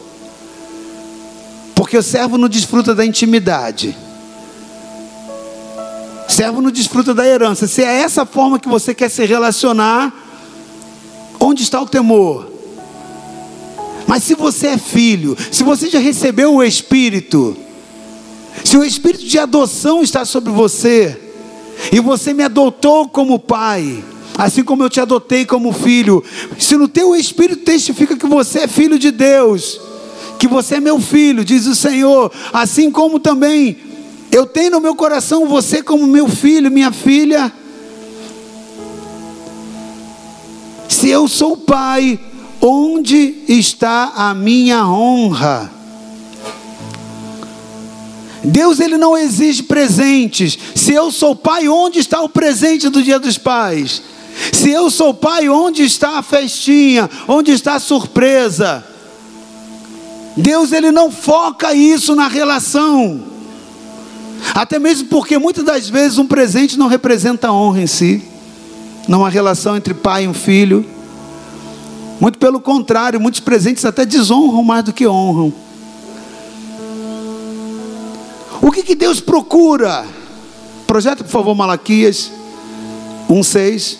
[1.75, 3.95] Porque o servo não desfruta da intimidade.
[6.27, 7.67] Servo não desfruta da herança.
[7.67, 10.13] Se é essa forma que você quer se relacionar,
[11.39, 12.57] onde está o temor?
[14.08, 17.56] Mas se você é filho, se você já recebeu o Espírito,
[18.63, 21.20] se o Espírito de adoção está sobre você,
[21.91, 24.04] e você me adotou como pai,
[24.38, 26.24] assim como eu te adotei como filho,
[26.58, 29.80] se no teu Espírito testifica que você é filho de Deus,
[30.39, 33.78] que você é meu filho, diz o Senhor, assim como também
[34.32, 37.52] eu tenho no meu coração você como meu filho, minha filha.
[40.89, 42.20] Se eu sou pai,
[42.62, 45.72] onde está a minha honra?
[48.43, 50.58] Deus ele não exige presentes.
[50.74, 54.02] Se eu sou pai, onde está o presente do Dia dos Pais?
[54.54, 57.10] Se eu sou pai, onde está a festinha?
[57.28, 58.86] Onde está a surpresa?
[60.36, 63.24] Deus ele não foca isso na relação.
[64.54, 68.24] Até mesmo porque muitas das vezes um presente não representa honra em si.
[69.08, 70.86] Numa relação entre pai e um filho.
[72.19, 75.53] Muito pelo contrário, muitos presentes até desonram mais do que honram.
[78.62, 80.06] O que, que Deus procura?
[80.88, 82.32] Projeto, por favor, Malaquias
[83.30, 83.97] 1,6.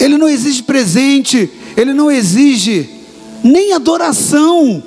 [0.00, 2.90] Ele não exige presente, ele não exige
[3.44, 4.82] nem adoração.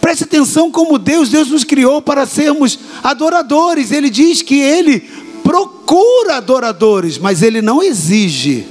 [0.00, 3.90] Preste atenção como Deus, Deus nos criou para sermos adoradores.
[3.90, 5.00] Ele diz que ele
[5.42, 8.66] procura adoradores, mas ele não exige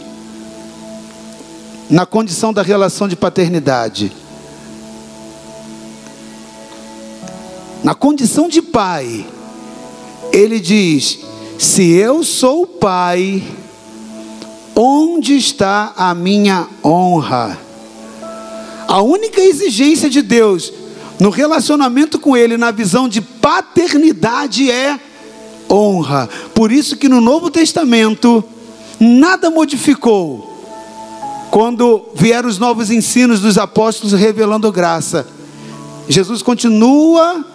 [1.92, 4.14] na condição da relação de paternidade.
[7.84, 9.28] Na condição de pai,
[10.32, 11.20] ele diz:
[11.60, 13.44] Se eu sou pai,
[14.74, 17.60] onde está a minha honra?
[18.88, 20.72] A única exigência de Deus
[21.20, 25.00] no relacionamento com Ele, na visão de paternidade, é
[25.70, 26.30] honra.
[26.56, 28.44] Por isso que no Novo Testamento
[29.00, 30.51] nada modificou
[31.52, 35.28] quando vieram os novos ensinos dos apóstolos revelando graça,
[36.08, 37.46] Jesus continua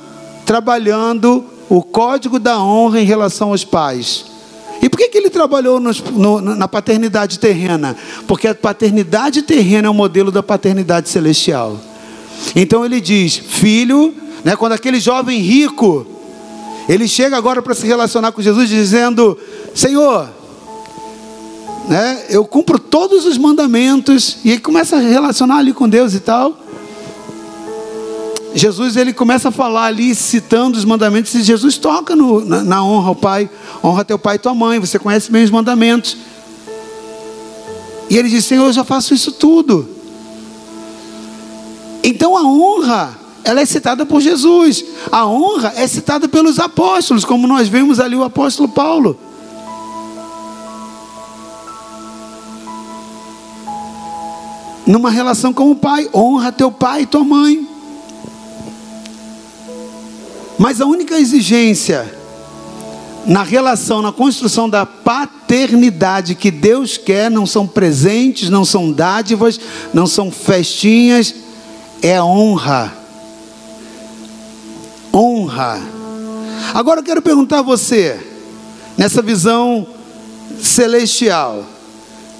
[0.44, 4.26] trabalhando o código da honra em relação aos pais.
[4.82, 7.96] E por que, que ele trabalhou no, no, na paternidade terrena?
[8.26, 11.80] Porque a paternidade terrena é o modelo da paternidade celestial.
[12.54, 16.06] Então ele diz: Filho, né, quando aquele jovem rico,
[16.86, 19.38] ele chega agora para se relacionar com Jesus, dizendo:
[19.74, 20.28] Senhor,
[21.88, 22.24] né?
[22.28, 26.56] Eu cumpro todos os mandamentos e ele começa a relacionar ali com Deus e tal.
[28.54, 32.84] Jesus ele começa a falar ali citando os mandamentos e Jesus toca no, na, na
[32.84, 33.50] honra ao Pai,
[33.84, 34.78] honra teu pai e tua mãe.
[34.80, 36.16] Você conhece bem os mandamentos.
[38.08, 39.86] E ele diz: Senhor, eu já faço isso tudo.
[42.02, 44.84] Então a honra ela é citada por Jesus.
[45.12, 49.18] A honra é citada pelos apóstolos, como nós vemos ali o apóstolo Paulo.
[54.86, 56.08] Numa relação com o pai.
[56.14, 57.66] Honra teu pai e tua mãe.
[60.58, 62.14] Mas a única exigência
[63.26, 69.58] na relação, na construção da paternidade que Deus quer, não são presentes, não são dádivas,
[69.92, 71.34] não são festinhas,
[72.00, 72.96] é honra.
[75.12, 75.80] Honra.
[76.72, 78.20] Agora eu quero perguntar a você,
[78.96, 79.86] nessa visão
[80.60, 81.64] celestial,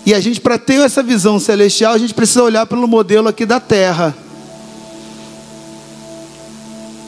[0.06, 3.44] E a gente, para ter essa visão celestial, a gente precisa olhar pelo modelo aqui
[3.44, 4.16] da terra.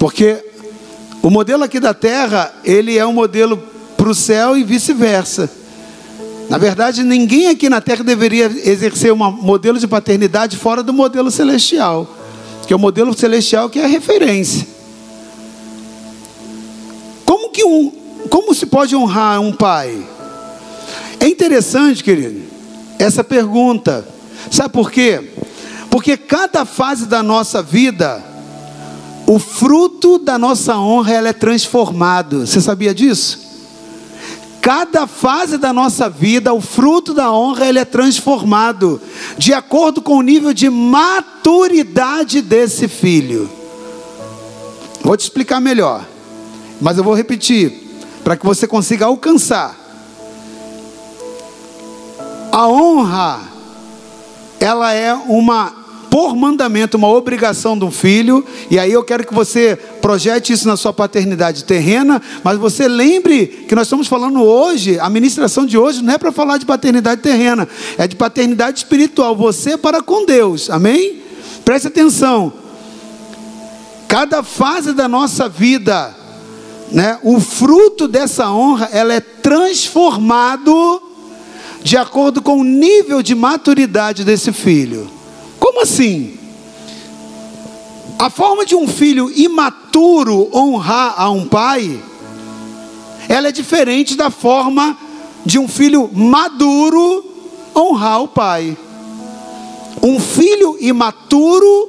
[0.00, 0.44] Porque
[1.22, 3.56] o modelo aqui da terra, ele é um modelo
[3.96, 5.48] para o céu e vice-versa.
[6.50, 11.30] Na verdade, ninguém aqui na terra deveria exercer um modelo de paternidade fora do modelo
[11.30, 12.08] celestial,
[12.66, 14.66] que é o modelo celestial que é a referência.
[17.24, 17.92] Como que um,
[18.28, 20.04] como se pode honrar um pai?
[21.20, 22.57] É interessante, querido,
[22.98, 24.06] essa pergunta.
[24.50, 25.32] Sabe por quê?
[25.90, 28.22] Porque cada fase da nossa vida,
[29.26, 32.46] o fruto da nossa honra ela é transformado.
[32.46, 33.46] Você sabia disso?
[34.60, 39.00] Cada fase da nossa vida, o fruto da honra ele é transformado
[39.38, 43.48] de acordo com o nível de maturidade desse filho.
[45.02, 46.06] Vou te explicar melhor,
[46.80, 47.88] mas eu vou repetir
[48.22, 49.87] para que você consiga alcançar
[52.52, 53.40] a honra,
[54.60, 55.72] ela é uma,
[56.10, 60.76] por mandamento, uma obrigação do filho, e aí eu quero que você projete isso na
[60.76, 66.02] sua paternidade terrena, mas você lembre que nós estamos falando hoje, a ministração de hoje
[66.02, 70.70] não é para falar de paternidade terrena, é de paternidade espiritual, você para com Deus,
[70.70, 71.22] amém?
[71.64, 72.52] Preste atenção,
[74.08, 76.16] cada fase da nossa vida,
[76.90, 81.07] né, o fruto dessa honra, ela é transformado
[81.88, 85.08] de acordo com o nível de maturidade desse filho.
[85.58, 86.38] Como assim?
[88.18, 91.98] A forma de um filho imaturo honrar a um pai,
[93.26, 94.98] ela é diferente da forma
[95.46, 97.24] de um filho maduro
[97.74, 98.76] honrar o pai.
[100.02, 101.88] Um filho imaturo,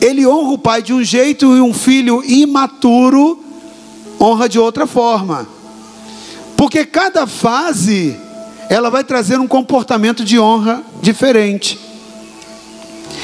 [0.00, 3.38] ele honra o pai de um jeito e um filho imaturo
[4.20, 5.46] honra de outra forma.
[6.56, 8.23] Porque cada fase
[8.68, 11.78] ela vai trazer um comportamento de honra diferente.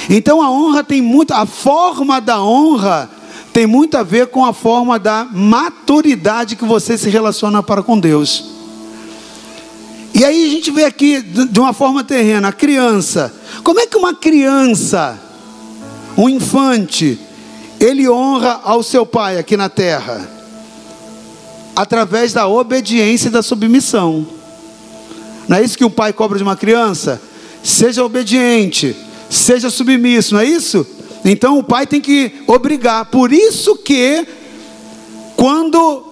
[0.08, 3.10] Então a honra tem muito, a forma da honra
[3.52, 7.98] tem muito a ver com a forma da maturidade que você se relaciona para com
[7.98, 8.44] Deus.
[10.14, 13.32] E aí a gente vê aqui de uma forma terrena, a criança.
[13.62, 15.18] Como é que uma criança,
[16.16, 17.18] um infante,
[17.78, 20.28] ele honra ao seu pai aqui na terra?
[21.74, 24.39] Através da obediência e da submissão.
[25.50, 27.20] Não é isso que o pai cobra de uma criança?
[27.60, 28.94] Seja obediente,
[29.28, 30.86] seja submisso, não é isso?
[31.24, 33.06] Então o pai tem que obrigar.
[33.06, 34.24] Por isso que
[35.34, 36.04] quando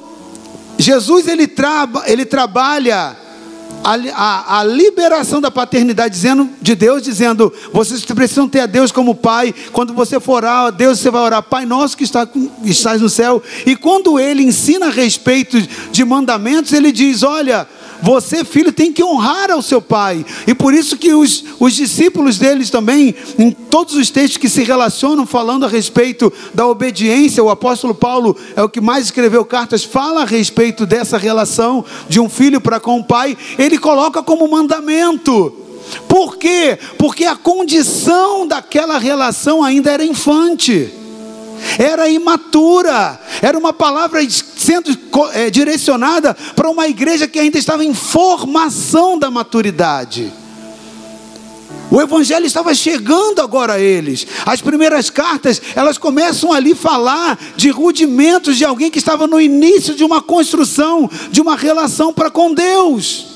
[0.77, 3.17] Jesus ele, traba, ele trabalha
[3.85, 8.91] a, a, a, liberação da paternidade dizendo, de Deus, dizendo: vocês precisam ter a Deus
[8.91, 9.55] como Pai.
[9.71, 12.27] Quando você for a Deus, você vai orar, Pai nosso que está,
[12.65, 13.41] estás no céu.
[13.65, 15.61] E quando ele ensina a respeito
[15.93, 17.69] de mandamentos, ele diz: olha
[18.03, 20.25] você, filho, tem que honrar ao seu pai.
[20.47, 24.63] E por isso que os, os discípulos deles também, em todos os textos que se
[24.63, 29.85] relacionam falando a respeito da obediência, o apóstolo Paulo é o que mais escreveu cartas,
[29.85, 34.49] fala a respeito dessa relação de um filho para com o pai, ele coloca como
[34.49, 35.53] mandamento.
[36.07, 36.79] Por quê?
[36.99, 40.93] Porque a condição daquela relação ainda era infante
[41.79, 44.97] era imatura, era uma palavra sendo
[45.33, 50.33] é, direcionada para uma igreja que ainda estava em formação da maturidade.
[51.91, 54.27] O evangelho estava chegando agora a eles.
[54.45, 59.95] As primeiras cartas, elas começam ali falar de rudimentos de alguém que estava no início
[59.95, 63.27] de uma construção, de uma relação para com Deus.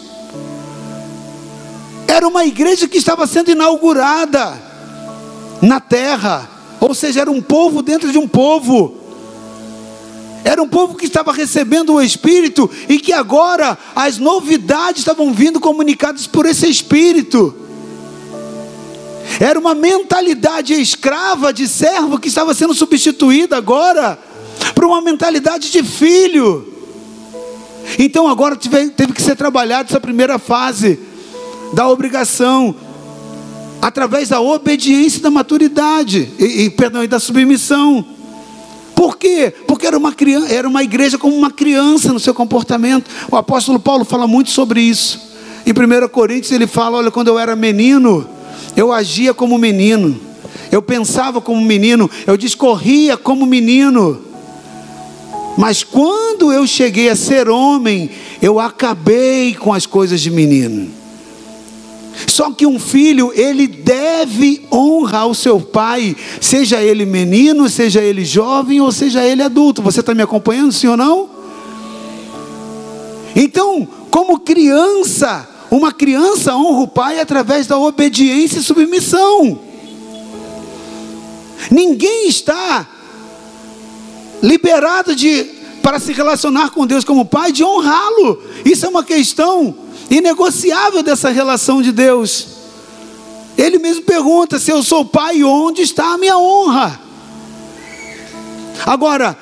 [2.07, 4.61] Era uma igreja que estava sendo inaugurada
[5.63, 6.49] na terra.
[6.83, 8.97] Ou seja, era um povo dentro de um povo.
[10.43, 15.61] Era um povo que estava recebendo o Espírito e que agora as novidades estavam vindo
[15.61, 17.55] comunicadas por esse Espírito.
[19.39, 24.19] Era uma mentalidade escrava de servo que estava sendo substituída agora
[24.75, 26.67] por uma mentalidade de filho.
[27.97, 30.99] Então agora teve, teve que ser trabalhada essa primeira fase
[31.75, 32.75] da obrigação
[33.83, 38.07] através da obediência e da maturidade, e, e, perdão, e da submissão.
[38.95, 39.53] Por quê?
[39.67, 43.11] Porque era uma, criança, era uma igreja como uma criança no seu comportamento.
[43.29, 45.33] O apóstolo Paulo fala muito sobre isso.
[45.67, 48.25] Em 1 Coríntios ele fala: Olha, quando eu era menino,
[48.77, 50.17] eu agia como menino,
[50.71, 54.21] eu pensava como menino, eu discorria como menino.
[55.59, 58.11] Mas quando eu cheguei a ser homem,
[58.41, 61.02] eu acabei com as coisas de menino.
[62.27, 68.25] Só que um filho, ele deve honrar o seu pai, seja ele menino, seja ele
[68.25, 69.83] jovem ou seja ele adulto.
[69.83, 71.31] Você está me acompanhando, sim ou não?
[73.35, 79.59] Então, como criança, uma criança honra o pai através da obediência e submissão.
[81.71, 82.87] Ninguém está
[84.43, 88.41] liberado de para se relacionar com Deus como pai de honrá-lo.
[88.65, 89.75] Isso é uma questão
[90.11, 92.49] inegociável dessa relação de Deus.
[93.57, 97.01] Ele mesmo pergunta: se eu sou pai, onde está a minha honra?
[98.85, 99.37] Agora,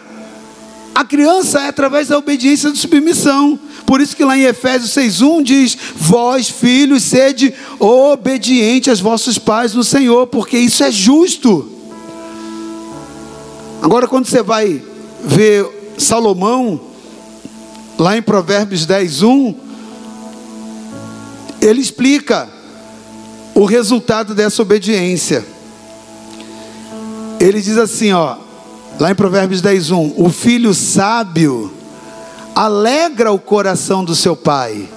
[0.94, 3.58] a criança é através da obediência e da submissão.
[3.86, 9.74] Por isso que lá em Efésios 6:1 diz: "Vós, filhos, sede obedientes aos vossos pais
[9.74, 11.70] no Senhor, porque isso é justo".
[13.80, 14.82] Agora quando você vai
[15.24, 16.80] ver Salomão
[17.98, 19.54] lá em Provérbios 10:1,
[21.60, 22.48] ele explica
[23.54, 25.44] o resultado dessa obediência.
[27.38, 28.36] Ele diz assim, ó,
[28.98, 31.72] lá em Provérbios 10:1, o filho sábio
[32.54, 34.88] alegra o coração do seu pai,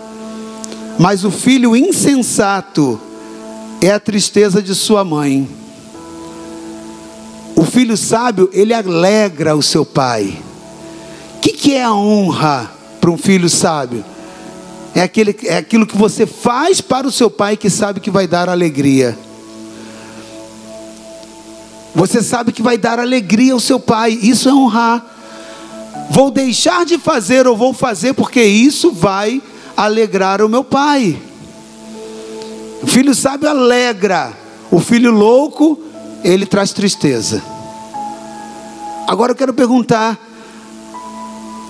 [0.97, 2.99] mas o filho insensato
[3.81, 5.49] é a tristeza de sua mãe.
[7.55, 10.41] O filho sábio, ele alegra o seu pai.
[11.37, 14.03] O que, que é a honra para um filho sábio?
[14.95, 18.27] É, aquele, é aquilo que você faz para o seu pai que sabe que vai
[18.27, 19.17] dar alegria.
[21.95, 25.05] Você sabe que vai dar alegria ao seu pai, isso é honrar.
[26.09, 29.41] Vou deixar de fazer ou vou fazer porque isso vai
[29.75, 31.19] alegrar o meu pai.
[32.81, 34.33] O filho sábio alegra,
[34.69, 35.79] o filho louco,
[36.23, 37.41] ele traz tristeza.
[39.07, 40.19] Agora eu quero perguntar,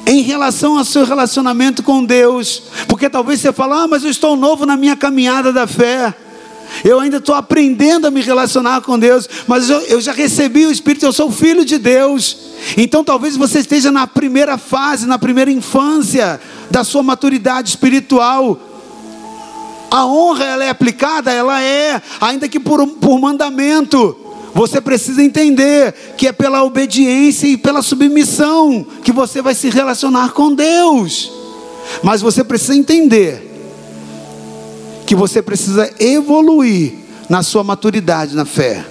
[0.06, 4.36] em relação ao seu relacionamento com Deus, porque talvez você fale, ah, mas eu estou
[4.36, 6.14] novo na minha caminhada da fé.
[6.84, 10.72] Eu ainda estou aprendendo a me relacionar com Deus, mas eu, eu, já recebi o
[10.72, 12.38] Espírito, eu sou filho de Deus.
[12.76, 16.42] Então talvez você esteja na primeira fase, na primeira infância
[16.72, 18.60] da sua maturidade espiritual.
[19.92, 24.23] A honra ela é aplicada, ela é, ainda que por, por mandamento.
[24.54, 30.32] Você precisa entender que é pela obediência e pela submissão que você vai se relacionar
[30.32, 31.32] com Deus.
[32.04, 33.52] Mas você precisa entender
[35.08, 36.94] que você precisa evoluir
[37.28, 38.86] na sua maturidade na fé.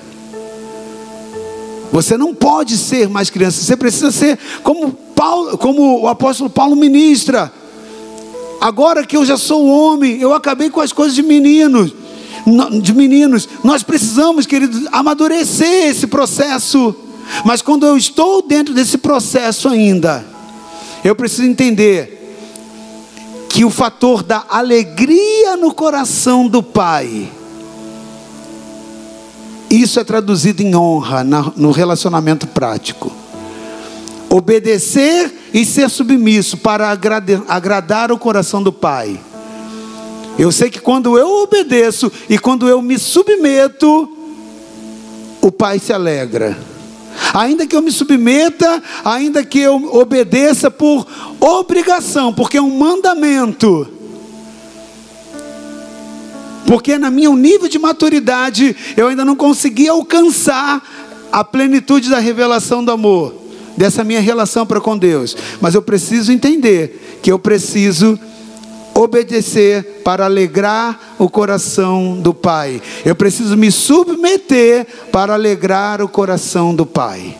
[1.92, 6.74] Você não pode ser mais criança, você precisa ser como Paulo, como o apóstolo Paulo
[6.74, 7.52] ministra.
[8.60, 12.01] Agora que eu já sou homem, eu acabei com as coisas de meninos
[12.80, 16.94] de meninos, nós precisamos, queridos, amadurecer esse processo.
[17.44, 20.24] Mas quando eu estou dentro desse processo ainda,
[21.04, 22.18] eu preciso entender
[23.48, 27.30] que o fator da alegria no coração do pai,
[29.70, 31.24] isso é traduzido em honra
[31.56, 33.12] no relacionamento prático.
[34.28, 39.20] Obedecer e ser submisso para agradar, agradar o coração do pai
[40.38, 44.08] eu sei que quando eu obedeço e quando eu me submeto,
[45.40, 46.56] o Pai se alegra.
[47.34, 51.06] Ainda que eu me submeta, ainda que eu obedeça por
[51.38, 53.86] obrigação, porque é um mandamento.
[56.66, 60.82] Porque na minha nível de maturidade, eu ainda não consegui alcançar
[61.30, 63.34] a plenitude da revelação do amor,
[63.76, 65.36] dessa minha relação para com Deus.
[65.60, 68.18] Mas eu preciso entender que eu preciso
[68.94, 72.80] obedecer para alegrar o coração do Pai.
[73.04, 77.36] Eu preciso me submeter para alegrar o coração do Pai.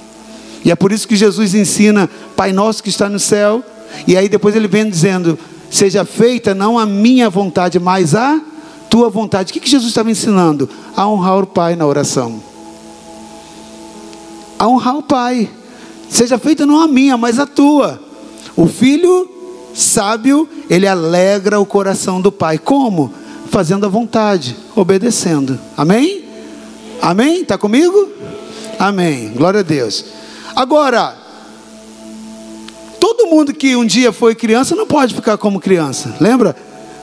[0.65, 3.63] E é por isso que Jesus ensina, Pai nosso que está no céu,
[4.07, 5.39] e aí depois ele vem dizendo:
[5.71, 8.41] seja feita não a minha vontade, mas a
[8.89, 9.51] tua vontade.
[9.51, 10.69] O que, Jesus estava ensinando?
[10.97, 12.43] A honrar o Pai na oração.
[14.59, 15.49] A honrar o Pai.
[16.09, 18.01] Seja feita não a minha, mas a tua.
[18.55, 19.32] O filho
[19.75, 22.59] sábio, ele alegra o coração do pai.
[22.59, 23.13] Como?
[23.51, 25.59] Fazendo a vontade, obedecendo.
[25.77, 26.25] Amém?
[27.01, 27.43] Amém?
[27.43, 28.09] Está comigo?
[28.79, 29.33] Amém.
[29.35, 30.05] Glória a Deus.
[30.55, 31.17] Agora,
[33.01, 36.15] todo mundo que um dia foi criança não pode ficar como criança.
[36.21, 36.57] Lembra?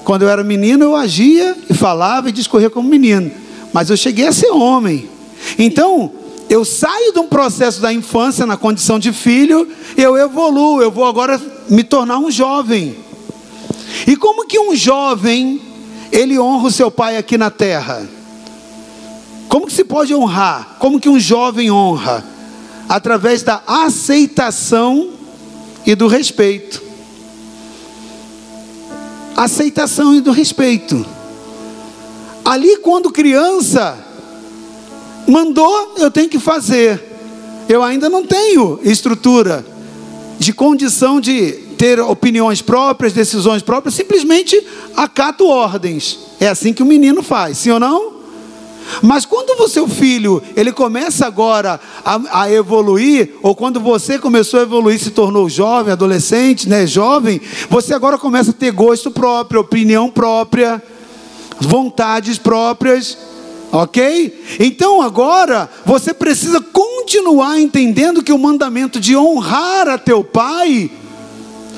[0.03, 3.31] Quando eu era menino, eu agia e falava e discorria como menino.
[3.71, 5.09] Mas eu cheguei a ser homem.
[5.57, 6.11] Então,
[6.49, 11.05] eu saio de um processo da infância na condição de filho, eu evoluo, eu vou
[11.05, 11.39] agora
[11.69, 12.97] me tornar um jovem.
[14.07, 15.61] E como que um jovem
[16.11, 18.09] ele honra o seu pai aqui na terra?
[19.47, 20.77] Como que se pode honrar?
[20.79, 22.25] Como que um jovem honra?
[22.87, 25.11] Através da aceitação
[25.85, 26.81] e do respeito.
[29.35, 31.05] Aceitação e do respeito.
[32.43, 34.08] Ali quando criança,
[35.27, 37.01] Mandou, eu tenho que fazer.
[37.67, 39.65] Eu ainda não tenho estrutura
[40.39, 44.61] de condição de ter opiniões próprias, decisões próprias, simplesmente
[44.95, 46.19] acato ordens.
[46.39, 48.19] É assim que o menino faz, sim ou não?
[49.01, 54.59] Mas quando o seu filho ele começa agora a, a, evoluir, ou quando você começou
[54.59, 57.39] a evoluir, se tornou jovem, adolescente, né, jovem,
[57.69, 60.81] você agora começa a ter gosto próprio, opinião própria,
[61.59, 63.17] vontades próprias,
[63.71, 64.45] ok?
[64.59, 70.91] Então agora você precisa continuar entendendo que o mandamento de honrar a teu pai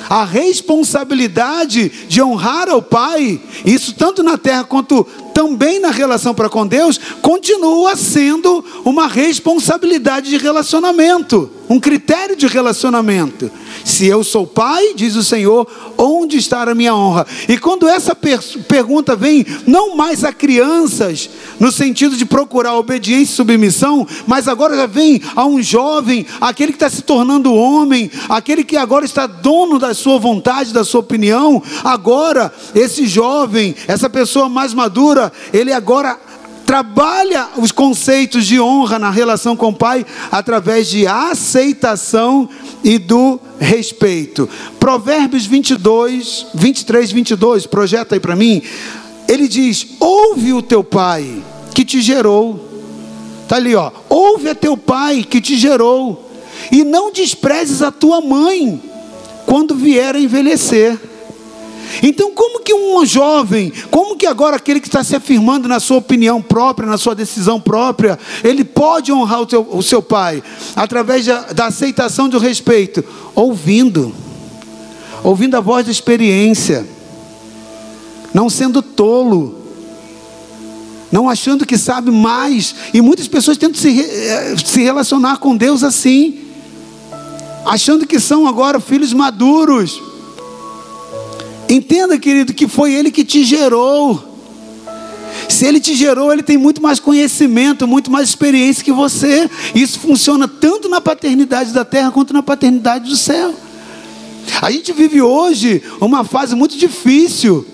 [0.09, 5.03] a responsabilidade de honrar ao Pai, isso tanto na terra quanto
[5.33, 12.47] também na relação para com Deus, continua sendo uma responsabilidade de relacionamento, um critério de
[12.47, 13.49] relacionamento.
[13.83, 15.67] Se eu sou pai, diz o Senhor,
[15.97, 17.25] onde está a minha honra?
[17.47, 21.29] E quando essa per pergunta vem, não mais a crianças,
[21.59, 26.71] no sentido de procurar obediência e submissão, mas agora já vem a um jovem, aquele
[26.71, 31.01] que está se tornando homem, aquele que agora está dono da sua vontade, da sua
[31.01, 31.61] opinião.
[31.83, 35.20] Agora, esse jovem, essa pessoa mais madura,
[35.51, 36.17] ele agora
[36.71, 42.47] trabalha os conceitos de honra na relação com o pai através de aceitação
[42.81, 44.47] e do respeito.
[44.79, 48.61] Provérbios 22, 23, 22, projeta aí para mim.
[49.27, 51.43] Ele diz: Ouve o teu pai
[51.73, 52.69] que te gerou.
[53.43, 53.91] Está ali, ó.
[54.07, 56.31] Ouve a teu pai que te gerou.
[56.71, 58.81] E não desprezes a tua mãe
[59.45, 60.97] quando vier a envelhecer.
[62.01, 65.97] Então, como que um jovem, como que agora aquele que está se afirmando na sua
[65.97, 70.43] opinião própria, na sua decisão própria, ele pode honrar o, teu, o seu pai
[70.75, 73.03] através da, da aceitação do respeito?
[73.35, 74.13] Ouvindo,
[75.23, 76.85] ouvindo a voz da experiência,
[78.33, 79.59] não sendo tolo,
[81.11, 82.73] não achando que sabe mais.
[82.93, 86.39] E muitas pessoas tentam se, eh, se relacionar com Deus assim,
[87.65, 90.10] achando que são agora filhos maduros.
[91.71, 94.21] Entenda, querido, que foi Ele que te gerou.
[95.47, 99.49] Se Ele te gerou, Ele tem muito mais conhecimento, muito mais experiência que você.
[99.73, 103.55] Isso funciona tanto na paternidade da terra quanto na paternidade do céu.
[104.61, 107.65] A gente vive hoje uma fase muito difícil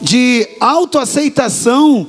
[0.00, 2.06] de autoaceitação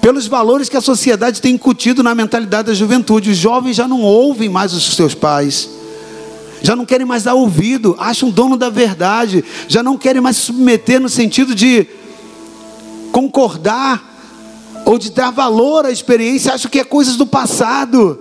[0.00, 3.30] pelos valores que a sociedade tem incutido na mentalidade da juventude.
[3.30, 5.68] Os jovens já não ouvem mais os seus pais
[6.64, 10.46] já não querem mais dar ouvido, acham dono da verdade, já não querem mais se
[10.46, 11.86] submeter no sentido de
[13.12, 14.02] concordar
[14.86, 18.18] ou de dar valor à experiência, acham que é coisas do passado.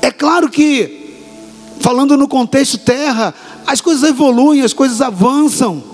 [0.00, 1.18] É claro que,
[1.78, 3.34] falando no contexto terra,
[3.66, 5.84] as coisas evoluem, as coisas avançam,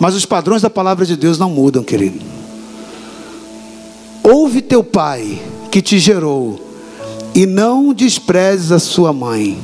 [0.00, 2.24] mas os padrões da palavra de Deus não mudam, querido.
[4.22, 6.67] Ouve teu pai que te gerou
[7.38, 9.56] e não desprezes a sua mãe.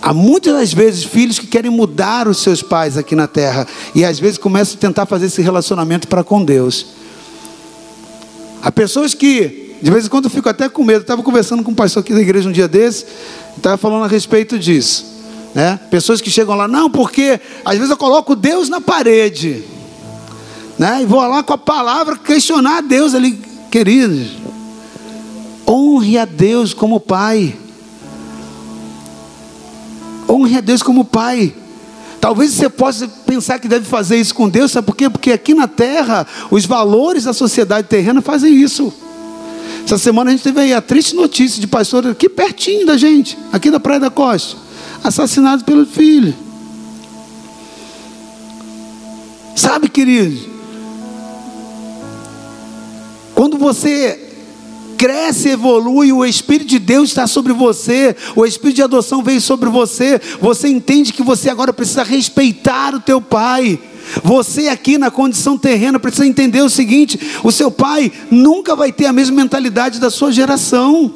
[0.00, 4.06] Há muitas das vezes filhos que querem mudar os seus pais aqui na terra e
[4.06, 6.86] às vezes começam a tentar fazer esse relacionamento para com Deus.
[8.62, 11.02] Há pessoas que, de vez em quando, eu fico até com medo.
[11.02, 13.04] estava conversando com um pastor aqui da igreja um dia desse,
[13.54, 15.04] estava falando a respeito disso.
[15.54, 15.78] Né?
[15.90, 19.62] Pessoas que chegam lá, não, porque às vezes eu coloco Deus na parede,
[20.78, 21.00] né?
[21.02, 23.38] e vou lá com a palavra questionar Deus ali,
[23.70, 24.39] queridos.
[25.70, 27.56] Honre a Deus como Pai.
[30.28, 31.54] Honre a Deus como Pai.
[32.20, 35.08] Talvez você possa pensar que deve fazer isso com Deus, sabe por quê?
[35.08, 38.92] Porque aqui na terra, os valores da sociedade terrena fazem isso.
[39.84, 43.38] Essa semana a gente teve aí a triste notícia de pastor aqui pertinho da gente,
[43.52, 44.56] aqui da Praia da Costa,
[45.04, 46.34] assassinado pelo filho.
[49.54, 50.50] Sabe, querido,
[53.34, 54.29] quando você
[55.00, 59.70] cresce, evolui, o Espírito de Deus está sobre você, o Espírito de adoção veio sobre
[59.70, 63.80] você, você entende que você agora precisa respeitar o teu pai.
[64.22, 69.06] Você aqui na condição terrena precisa entender o seguinte: o seu pai nunca vai ter
[69.06, 71.10] a mesma mentalidade da sua geração.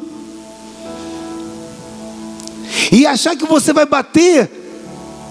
[2.91, 4.51] E achar que você vai bater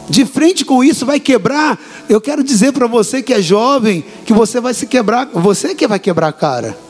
[0.07, 1.79] de frente com isso, vai quebrar.
[2.07, 5.87] Eu quero dizer para você que é jovem, que você vai se quebrar, você que
[5.87, 6.82] vai quebrar a cara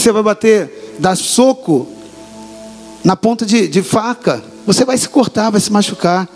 [0.00, 1.86] você vai bater, dar soco
[3.04, 6.28] na ponta de, de faca, você vai se cortar, vai se machucar.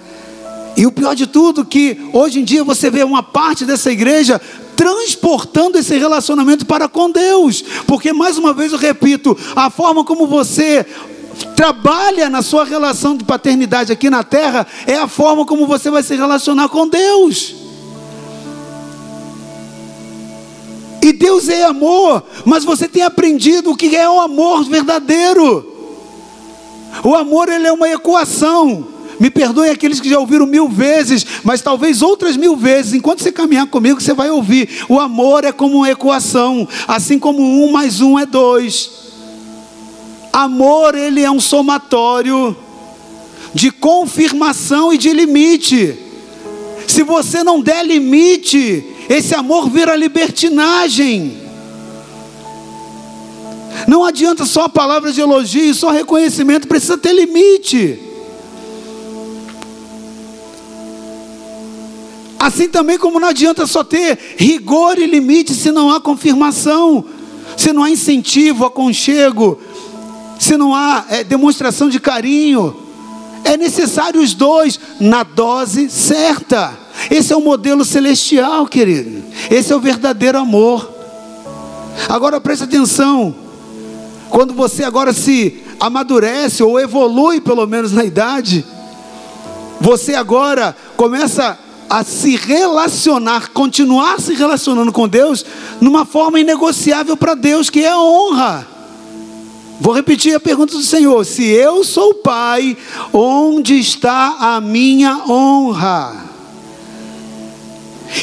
[0.76, 4.40] E o pior de tudo que hoje em dia você vê uma parte dessa igreja
[4.76, 7.62] transportando esse relacionamento para com Deus.
[7.86, 10.84] Porque mais uma vez eu repito, a forma como você
[11.56, 16.02] trabalha na sua relação de paternidade aqui na terra é a forma como você vai
[16.02, 17.63] se relacionar com Deus.
[21.04, 25.70] E Deus é amor, mas você tem aprendido o que é o amor verdadeiro.
[27.04, 28.88] O amor ele é uma equação.
[29.20, 32.94] Me perdoem aqueles que já ouviram mil vezes, mas talvez outras mil vezes.
[32.94, 34.86] Enquanto você caminhar comigo, você vai ouvir.
[34.88, 38.90] O amor é como uma equação, assim como um mais um é dois.
[40.32, 42.56] Amor ele é um somatório
[43.52, 45.98] de confirmação e de limite.
[46.88, 51.42] Se você não der limite, esse amor vira libertinagem.
[53.86, 57.98] Não adianta só palavras de elogio, só reconhecimento, precisa ter limite.
[62.38, 67.04] Assim também como não adianta só ter rigor e limite se não há confirmação,
[67.56, 69.58] se não há incentivo, aconchego,
[70.38, 72.76] se não há é, demonstração de carinho.
[73.44, 76.83] É necessário os dois na dose certa.
[77.10, 79.22] Esse é o modelo celestial, querido.
[79.50, 80.90] Esse é o verdadeiro amor.
[82.08, 83.34] Agora preste atenção.
[84.30, 88.64] Quando você agora se amadurece ou evolui, pelo menos na idade,
[89.80, 95.44] você agora começa a se relacionar, continuar se relacionando com Deus
[95.80, 98.66] numa forma inegociável para Deus, que é a honra.
[99.80, 102.76] Vou repetir a pergunta do Senhor: se eu sou pai,
[103.12, 106.33] onde está a minha honra?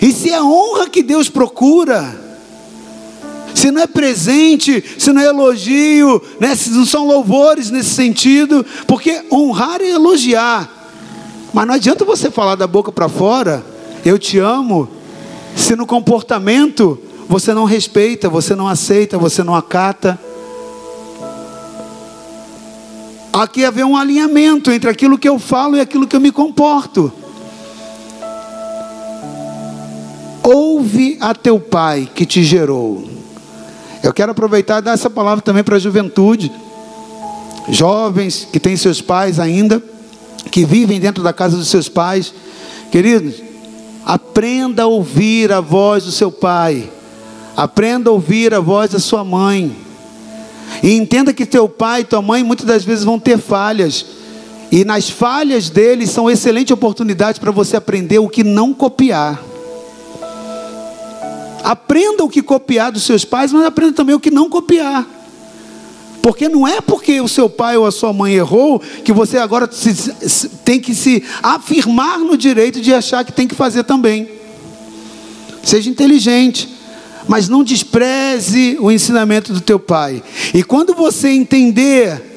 [0.02, 2.20] E se é honra que Deus procura,
[3.54, 8.66] se não é presente, se não é elogio, né, se não são louvores nesse sentido,
[8.88, 10.70] porque honrar é elogiar,
[11.54, 13.64] mas não adianta você falar da boca para fora,
[14.06, 14.90] eu te amo,
[15.56, 20.20] se no comportamento você não respeita, você não aceita, você não acata.
[23.32, 27.12] Aqui haver um alinhamento entre aquilo que eu falo e aquilo que eu me comporto.
[30.82, 33.08] Ouve a teu pai que te gerou.
[34.02, 36.52] Eu quero aproveitar e dar essa palavra também para a juventude,
[37.70, 39.80] jovens que têm seus pais ainda,
[40.50, 42.34] que vivem dentro da casa dos seus pais.
[42.92, 43.36] Queridos,
[44.04, 46.90] aprenda a ouvir a voz do seu pai,
[47.56, 49.76] aprenda a ouvir a voz da sua mãe.
[50.82, 54.04] E entenda que teu pai e tua mãe muitas das vezes vão ter falhas.
[54.72, 59.51] E nas falhas deles são excelente oportunidade para você aprender o que não copiar.
[61.64, 65.08] Aprenda o que copiar dos seus pais, mas aprenda também o que não copiar.
[66.22, 69.68] Porque não é porque o seu pai ou a sua mãe errou que você agora
[69.72, 74.30] se, tem que se afirmar no direito de achar que tem que fazer também.
[75.64, 76.70] Seja inteligente,
[77.28, 80.22] mas não despreze o ensinamento do teu pai.
[80.54, 82.31] E quando você entender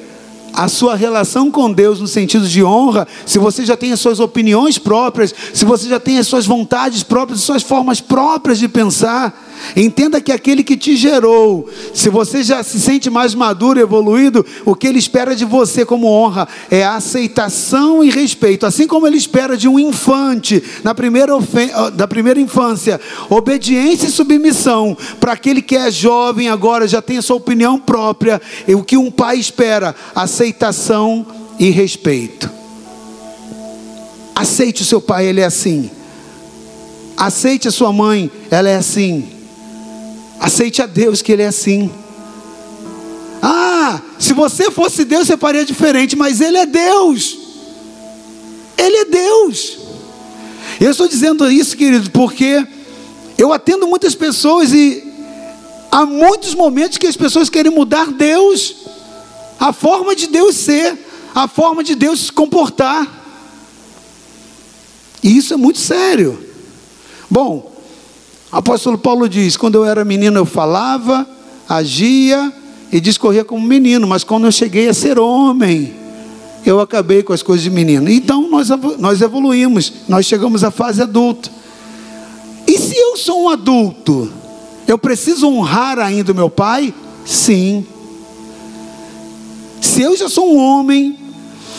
[0.54, 4.20] a sua relação com Deus no sentido de honra, se você já tem as suas
[4.20, 8.68] opiniões próprias, se você já tem as suas vontades próprias, as suas formas próprias de
[8.68, 9.34] pensar,
[9.76, 14.74] Entenda que aquele que te gerou, se você já se sente mais maduro, evoluído, o
[14.74, 19.56] que ele espera de você como honra é aceitação e respeito, assim como ele espera
[19.56, 21.32] de um infante na primeira,
[21.94, 23.00] da primeira infância,
[23.30, 28.42] obediência e submissão para aquele que é jovem agora já tem a sua opinião própria,
[28.68, 30.43] e o que um pai espera, aceitação
[31.58, 32.50] e respeito.
[34.34, 35.90] Aceite o seu pai, ele é assim.
[37.16, 39.28] Aceite a sua mãe, ela é assim.
[40.40, 41.90] Aceite a Deus que Ele é assim.
[43.40, 47.38] Ah, se você fosse Deus, você faria diferente, mas Ele é Deus.
[48.76, 49.78] Ele é Deus.
[50.80, 52.66] Eu estou dizendo isso, querido, porque
[53.38, 55.02] eu atendo muitas pessoas e
[55.90, 58.74] há muitos momentos que as pessoas querem mudar Deus,
[59.58, 60.98] a forma de Deus ser,
[61.34, 63.22] a forma de Deus se comportar.
[65.22, 66.38] E isso é muito sério.
[67.30, 67.72] Bom,
[68.52, 71.26] apóstolo Paulo diz: quando eu era menino eu falava,
[71.68, 72.52] agia
[72.92, 75.94] e discorria como menino, mas quando eu cheguei a ser homem,
[76.64, 78.08] eu acabei com as coisas de menino.
[78.08, 81.50] Então nós, nós evoluímos, nós chegamos à fase adulta.
[82.66, 84.30] E se eu sou um adulto,
[84.86, 86.94] eu preciso honrar ainda o meu pai?
[87.24, 87.86] Sim.
[89.84, 91.14] Se eu já sou um homem,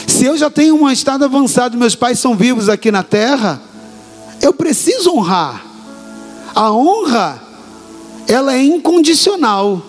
[0.06, 3.60] se eu já tenho um estado avançado, meus pais são vivos aqui na terra,
[4.40, 5.66] eu preciso honrar.
[6.54, 7.42] A honra,
[8.28, 9.82] ela é incondicional.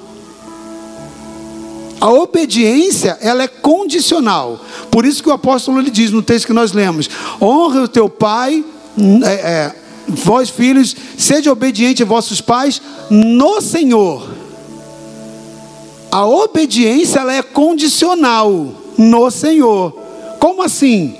[2.00, 4.64] A obediência, ela é condicional.
[4.90, 7.10] Por isso que o apóstolo ele diz no texto que nós lemos:
[7.40, 8.64] honra o teu pai,
[9.24, 9.74] é, é,
[10.08, 14.35] vós filhos, sede obediente a vossos pais no Senhor.
[16.16, 19.92] A obediência ela é condicional no Senhor.
[20.40, 21.14] Como assim?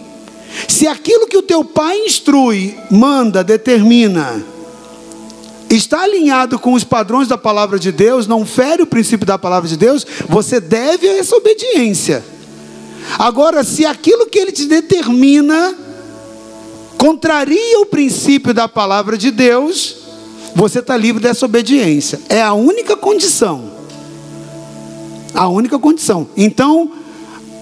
[0.67, 4.43] Se aquilo que o teu pai instrui, manda, determina,
[5.69, 9.69] está alinhado com os padrões da palavra de Deus, não fere o princípio da palavra
[9.69, 12.25] de Deus, você deve a essa obediência.
[13.19, 15.77] Agora, se aquilo que ele te determina
[16.97, 19.95] contraria o princípio da palavra de Deus,
[20.55, 22.19] você está livre dessa obediência.
[22.31, 23.76] É a única condição.
[25.37, 26.27] A única condição.
[26.37, 26.91] Então,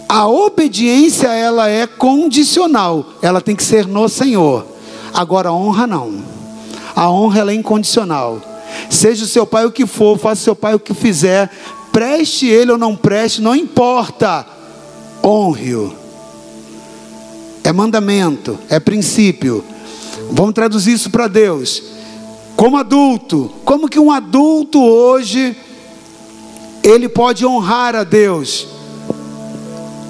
[0.08, 3.04] a obediência ela é condicional.
[3.20, 4.64] Ela tem que ser no Senhor.
[5.12, 6.14] Agora, a honra não.
[6.94, 8.40] A honra ela é incondicional.
[8.88, 11.50] Seja o seu pai o que for, faça o seu pai o que fizer,
[11.92, 14.46] preste ele ou não preste, não importa.
[15.22, 15.92] Honre-o.
[17.64, 19.64] É mandamento, é princípio.
[20.30, 21.82] Vamos traduzir isso para Deus.
[22.56, 25.56] Como adulto, como que um adulto hoje
[26.84, 28.66] ele pode honrar a Deus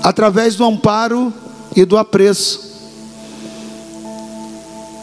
[0.03, 1.33] através do amparo
[1.75, 2.75] e do apreço.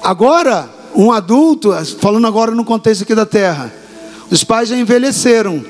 [0.04, 3.74] Agora, um adulto, falando agora no contexto aqui da terra,
[4.30, 5.64] os pais já envelheceram.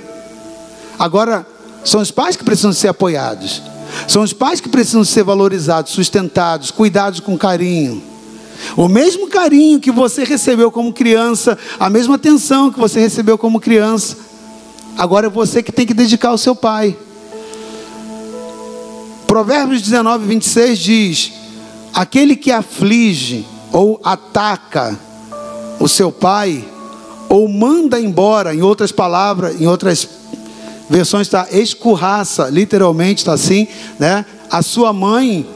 [0.98, 1.46] Agora,
[1.84, 3.62] são os pais que precisam ser apoiados.
[4.08, 8.02] São os pais que precisam ser valorizados, sustentados, cuidados com carinho.
[8.76, 13.60] O mesmo carinho que você recebeu como criança, a mesma atenção que você recebeu como
[13.60, 14.31] criança,
[14.98, 16.96] agora é você que tem que dedicar ao seu pai.
[19.28, 21.32] Provérbios 19, 26 diz:
[21.94, 25.00] Aquele que aflige ou ataca
[25.80, 26.64] o seu pai,
[27.30, 30.08] ou manda embora, em outras palavras, em outras
[30.90, 33.68] versões está escurraça, literalmente está assim,
[33.98, 34.26] né?
[34.50, 35.48] A sua mãe,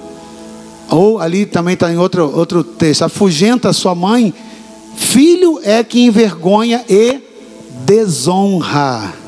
[0.90, 4.34] ou ali também está em outro, outro texto, afugenta a sua mãe,
[4.96, 7.20] filho é que envergonha e
[7.86, 9.25] desonra.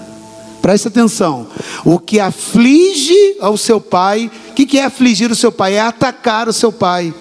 [0.62, 1.48] Preste atenção.
[1.86, 5.76] O que aflige ao seu pai, o que, que é afligir o seu pai?
[5.76, 7.14] É atacar o seu pai.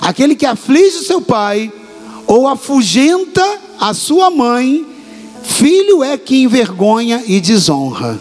[0.00, 1.72] Aquele que aflige o seu pai,
[2.26, 4.94] ou afugenta a sua mãe,
[5.44, 8.18] Filho é que envergonha e desonra.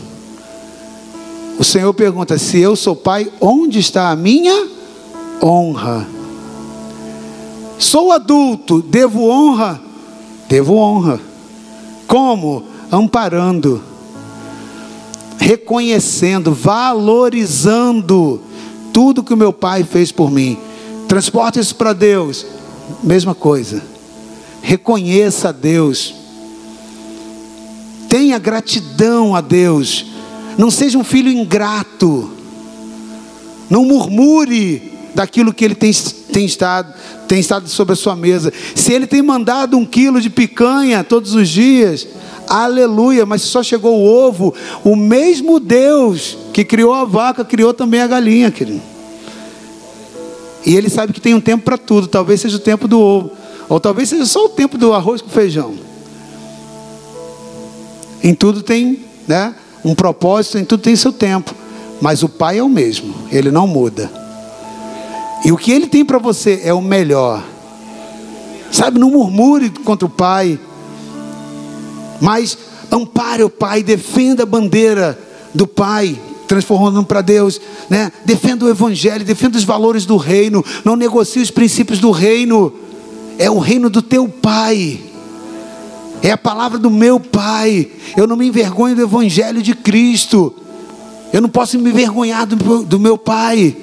[1.57, 4.67] O Senhor pergunta: se eu sou pai, onde está a minha
[5.41, 6.05] honra?
[7.79, 9.81] Sou adulto, devo honra?
[10.49, 11.19] Devo honra.
[12.05, 12.63] Como?
[12.91, 13.81] Amparando,
[15.43, 18.41] reconhecendo, valorizando
[18.91, 20.57] tudo que o meu pai fez por mim.
[21.07, 22.45] Transporta isso para Deus,
[23.03, 23.83] mesma coisa.
[24.61, 26.23] Reconheça a Deus
[28.13, 30.05] Tenha gratidão a Deus.
[30.55, 32.29] Não seja um filho ingrato.
[33.71, 35.91] Não murmure daquilo que ele tem,
[36.31, 36.93] tem, estado,
[37.27, 38.53] tem estado sobre a sua mesa.
[38.75, 42.07] Se ele tem mandado um quilo de picanha todos os dias,
[42.47, 48.01] aleluia, mas só chegou o ovo, o mesmo Deus que criou a vaca, criou também
[48.01, 48.81] a galinha, querido.
[50.65, 53.31] E ele sabe que tem um tempo para tudo, talvez seja o tempo do ovo,
[53.67, 55.73] ou talvez seja só o tempo do arroz com feijão.
[58.23, 61.53] Em tudo tem né, um propósito, em tudo tem seu tempo.
[62.01, 64.11] Mas o Pai é o mesmo, ele não muda.
[65.45, 67.43] E o que ele tem para você é o melhor.
[68.71, 70.59] Sabe, não murmure contra o Pai,
[72.21, 72.57] mas
[72.91, 75.17] ampare o Pai, defenda a bandeira
[75.53, 77.59] do Pai, transformando para Deus,
[77.89, 78.11] né?
[78.25, 82.73] Defenda o Evangelho, defenda os valores do reino, não negocie os princípios do reino.
[83.37, 84.99] É o reino do teu Pai
[86.23, 87.91] é a palavra do meu Pai.
[88.15, 90.55] Eu não me envergonho do Evangelho de Cristo.
[91.33, 93.75] Eu não posso me envergonhar do, do meu Pai.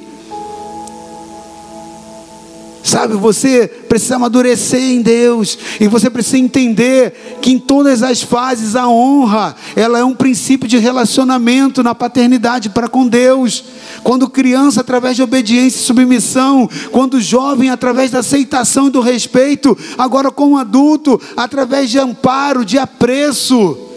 [2.90, 8.74] Sabe, você precisa amadurecer em Deus e você precisa entender que em todas as fases
[8.74, 13.62] a honra, ela é um princípio de relacionamento na paternidade para com Deus.
[14.02, 19.78] Quando criança através de obediência e submissão, quando jovem através da aceitação e do respeito,
[19.96, 23.89] agora como adulto através de amparo, de apreço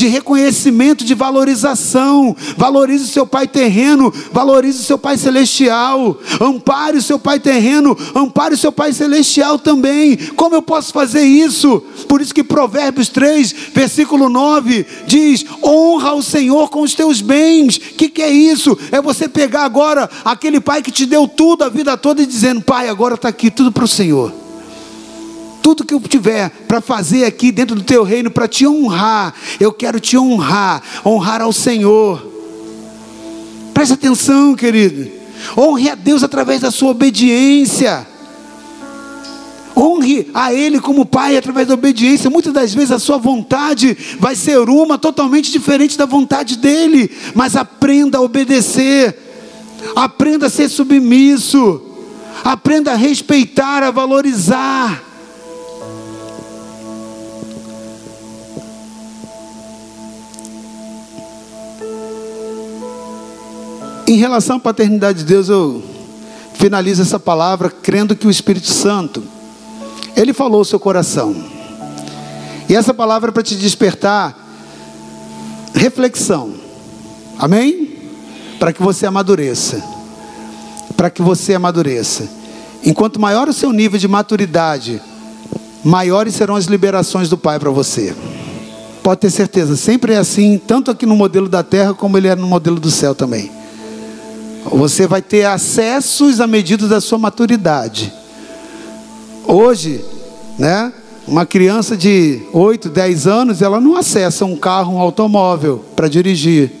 [0.00, 2.34] de reconhecimento, de valorização.
[2.56, 6.18] Valorize o seu pai terreno, valorize o seu pai celestial.
[6.40, 10.16] Ampare o seu pai terreno, ampare o seu pai celestial também.
[10.36, 11.84] Como eu posso fazer isso?
[12.08, 17.76] Por isso que Provérbios 3, versículo 9 diz: honra o Senhor com os teus bens.
[17.76, 18.78] O que, que é isso?
[18.90, 22.62] É você pegar agora aquele pai que te deu tudo a vida toda e dizendo:
[22.62, 24.39] Pai, agora está aqui tudo para o Senhor
[25.62, 29.72] tudo que eu tiver para fazer aqui dentro do teu reino para te honrar, eu
[29.72, 32.26] quero te honrar, honrar ao Senhor.
[33.72, 35.10] Preste atenção, querido.
[35.56, 38.06] Honre a Deus através da sua obediência.
[39.76, 42.28] Honre a Ele como Pai através da obediência.
[42.28, 47.10] Muitas das vezes a sua vontade vai ser uma totalmente diferente da vontade dEle.
[47.34, 49.16] Mas aprenda a obedecer.
[49.96, 51.80] Aprenda a ser submisso.
[52.44, 55.09] Aprenda a respeitar, a valorizar.
[64.10, 65.80] Em relação à paternidade de Deus, eu
[66.54, 69.22] finalizo essa palavra crendo que o Espírito Santo,
[70.16, 71.32] ele falou o seu coração.
[72.68, 74.36] E essa palavra é para te despertar
[75.72, 76.54] reflexão.
[77.38, 77.98] Amém?
[78.58, 79.80] Para que você amadureça.
[80.96, 82.28] Para que você amadureça.
[82.84, 85.00] Enquanto maior o seu nível de maturidade,
[85.84, 88.12] maiores serão as liberações do Pai para você.
[89.04, 92.34] Pode ter certeza, sempre é assim, tanto aqui no modelo da terra como ele é
[92.34, 93.59] no modelo do céu também.
[94.64, 98.12] Você vai ter acessos à medida da sua maturidade.
[99.46, 100.04] Hoje,
[100.58, 100.92] né,
[101.26, 106.72] uma criança de 8, 10 anos, ela não acessa um carro, um automóvel para dirigir.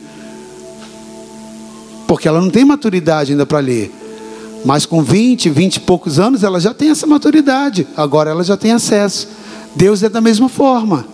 [2.06, 3.94] Porque ela não tem maturidade ainda para ler.
[4.64, 7.86] Mas com 20, 20 e poucos anos, ela já tem essa maturidade.
[7.96, 9.28] Agora ela já tem acesso.
[9.74, 11.06] Deus é da mesma forma.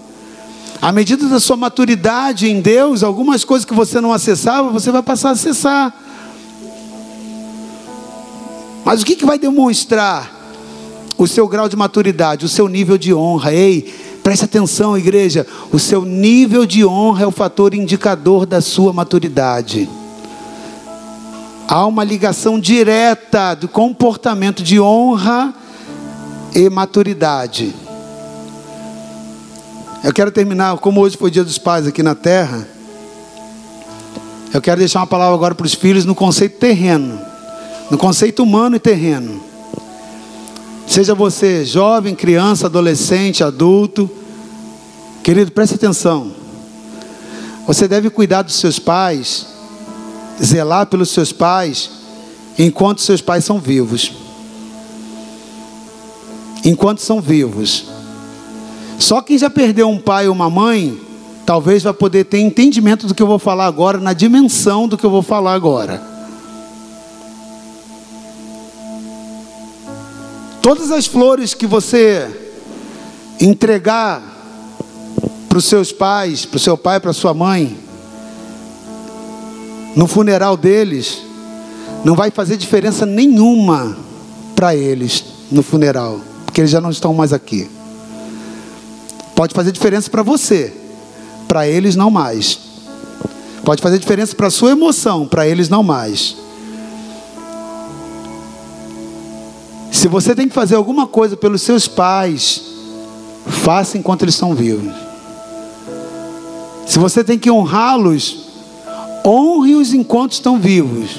[0.80, 5.02] À medida da sua maturidade em Deus, algumas coisas que você não acessava, você vai
[5.02, 5.94] passar a acessar.
[8.86, 10.32] Mas o que, que vai demonstrar
[11.18, 13.52] o seu grau de maturidade, o seu nível de honra?
[13.52, 15.44] Ei, preste atenção, igreja.
[15.72, 19.90] O seu nível de honra é o fator indicador da sua maturidade.
[21.66, 25.52] Há uma ligação direta do comportamento de honra
[26.54, 27.74] e maturidade.
[30.04, 32.64] Eu quero terminar, como hoje foi o dia dos pais aqui na terra,
[34.54, 37.25] eu quero deixar uma palavra agora para os filhos no conceito terreno,
[37.90, 39.42] no conceito humano e terreno.
[40.86, 44.08] Seja você jovem, criança, adolescente, adulto,
[45.22, 46.32] querido, preste atenção.
[47.66, 49.46] Você deve cuidar dos seus pais
[50.42, 51.90] zelar pelos seus pais
[52.58, 54.12] enquanto seus pais são vivos.
[56.64, 57.86] Enquanto são vivos.
[58.98, 60.98] Só quem já perdeu um pai ou uma mãe,
[61.44, 65.04] talvez vai poder ter entendimento do que eu vou falar agora, na dimensão do que
[65.04, 66.15] eu vou falar agora.
[70.66, 72.28] Todas as flores que você
[73.40, 74.20] entregar
[75.48, 77.78] para os seus pais, para o seu pai, para sua mãe,
[79.94, 81.22] no funeral deles,
[82.04, 83.96] não vai fazer diferença nenhuma
[84.56, 87.70] para eles no funeral, porque eles já não estão mais aqui.
[89.36, 90.74] Pode fazer diferença para você,
[91.46, 92.58] para eles não mais.
[93.64, 96.34] Pode fazer diferença para sua emoção, para eles não mais.
[100.06, 102.62] Se você tem que fazer alguma coisa pelos seus pais,
[103.64, 104.94] faça enquanto eles estão vivos.
[106.86, 108.46] Se você tem que honrá-los,
[109.26, 111.16] Honre-os enquanto estão vivos.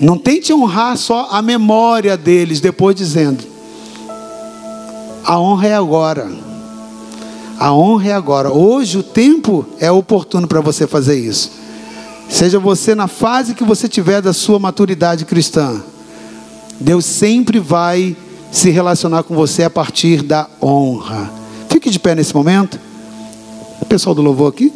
[0.00, 3.44] Não tente honrar só a memória deles, depois dizendo:
[5.22, 6.32] a honra é agora.
[7.58, 8.50] A honra é agora.
[8.50, 11.50] Hoje o tempo é oportuno para você fazer isso.
[12.30, 15.82] Seja você na fase que você tiver da sua maturidade cristã,
[16.80, 18.16] Deus sempre vai
[18.50, 21.30] se relacionar com você a partir da honra.
[21.68, 22.78] Fique de pé nesse momento.
[23.80, 24.72] O pessoal do louvor aqui.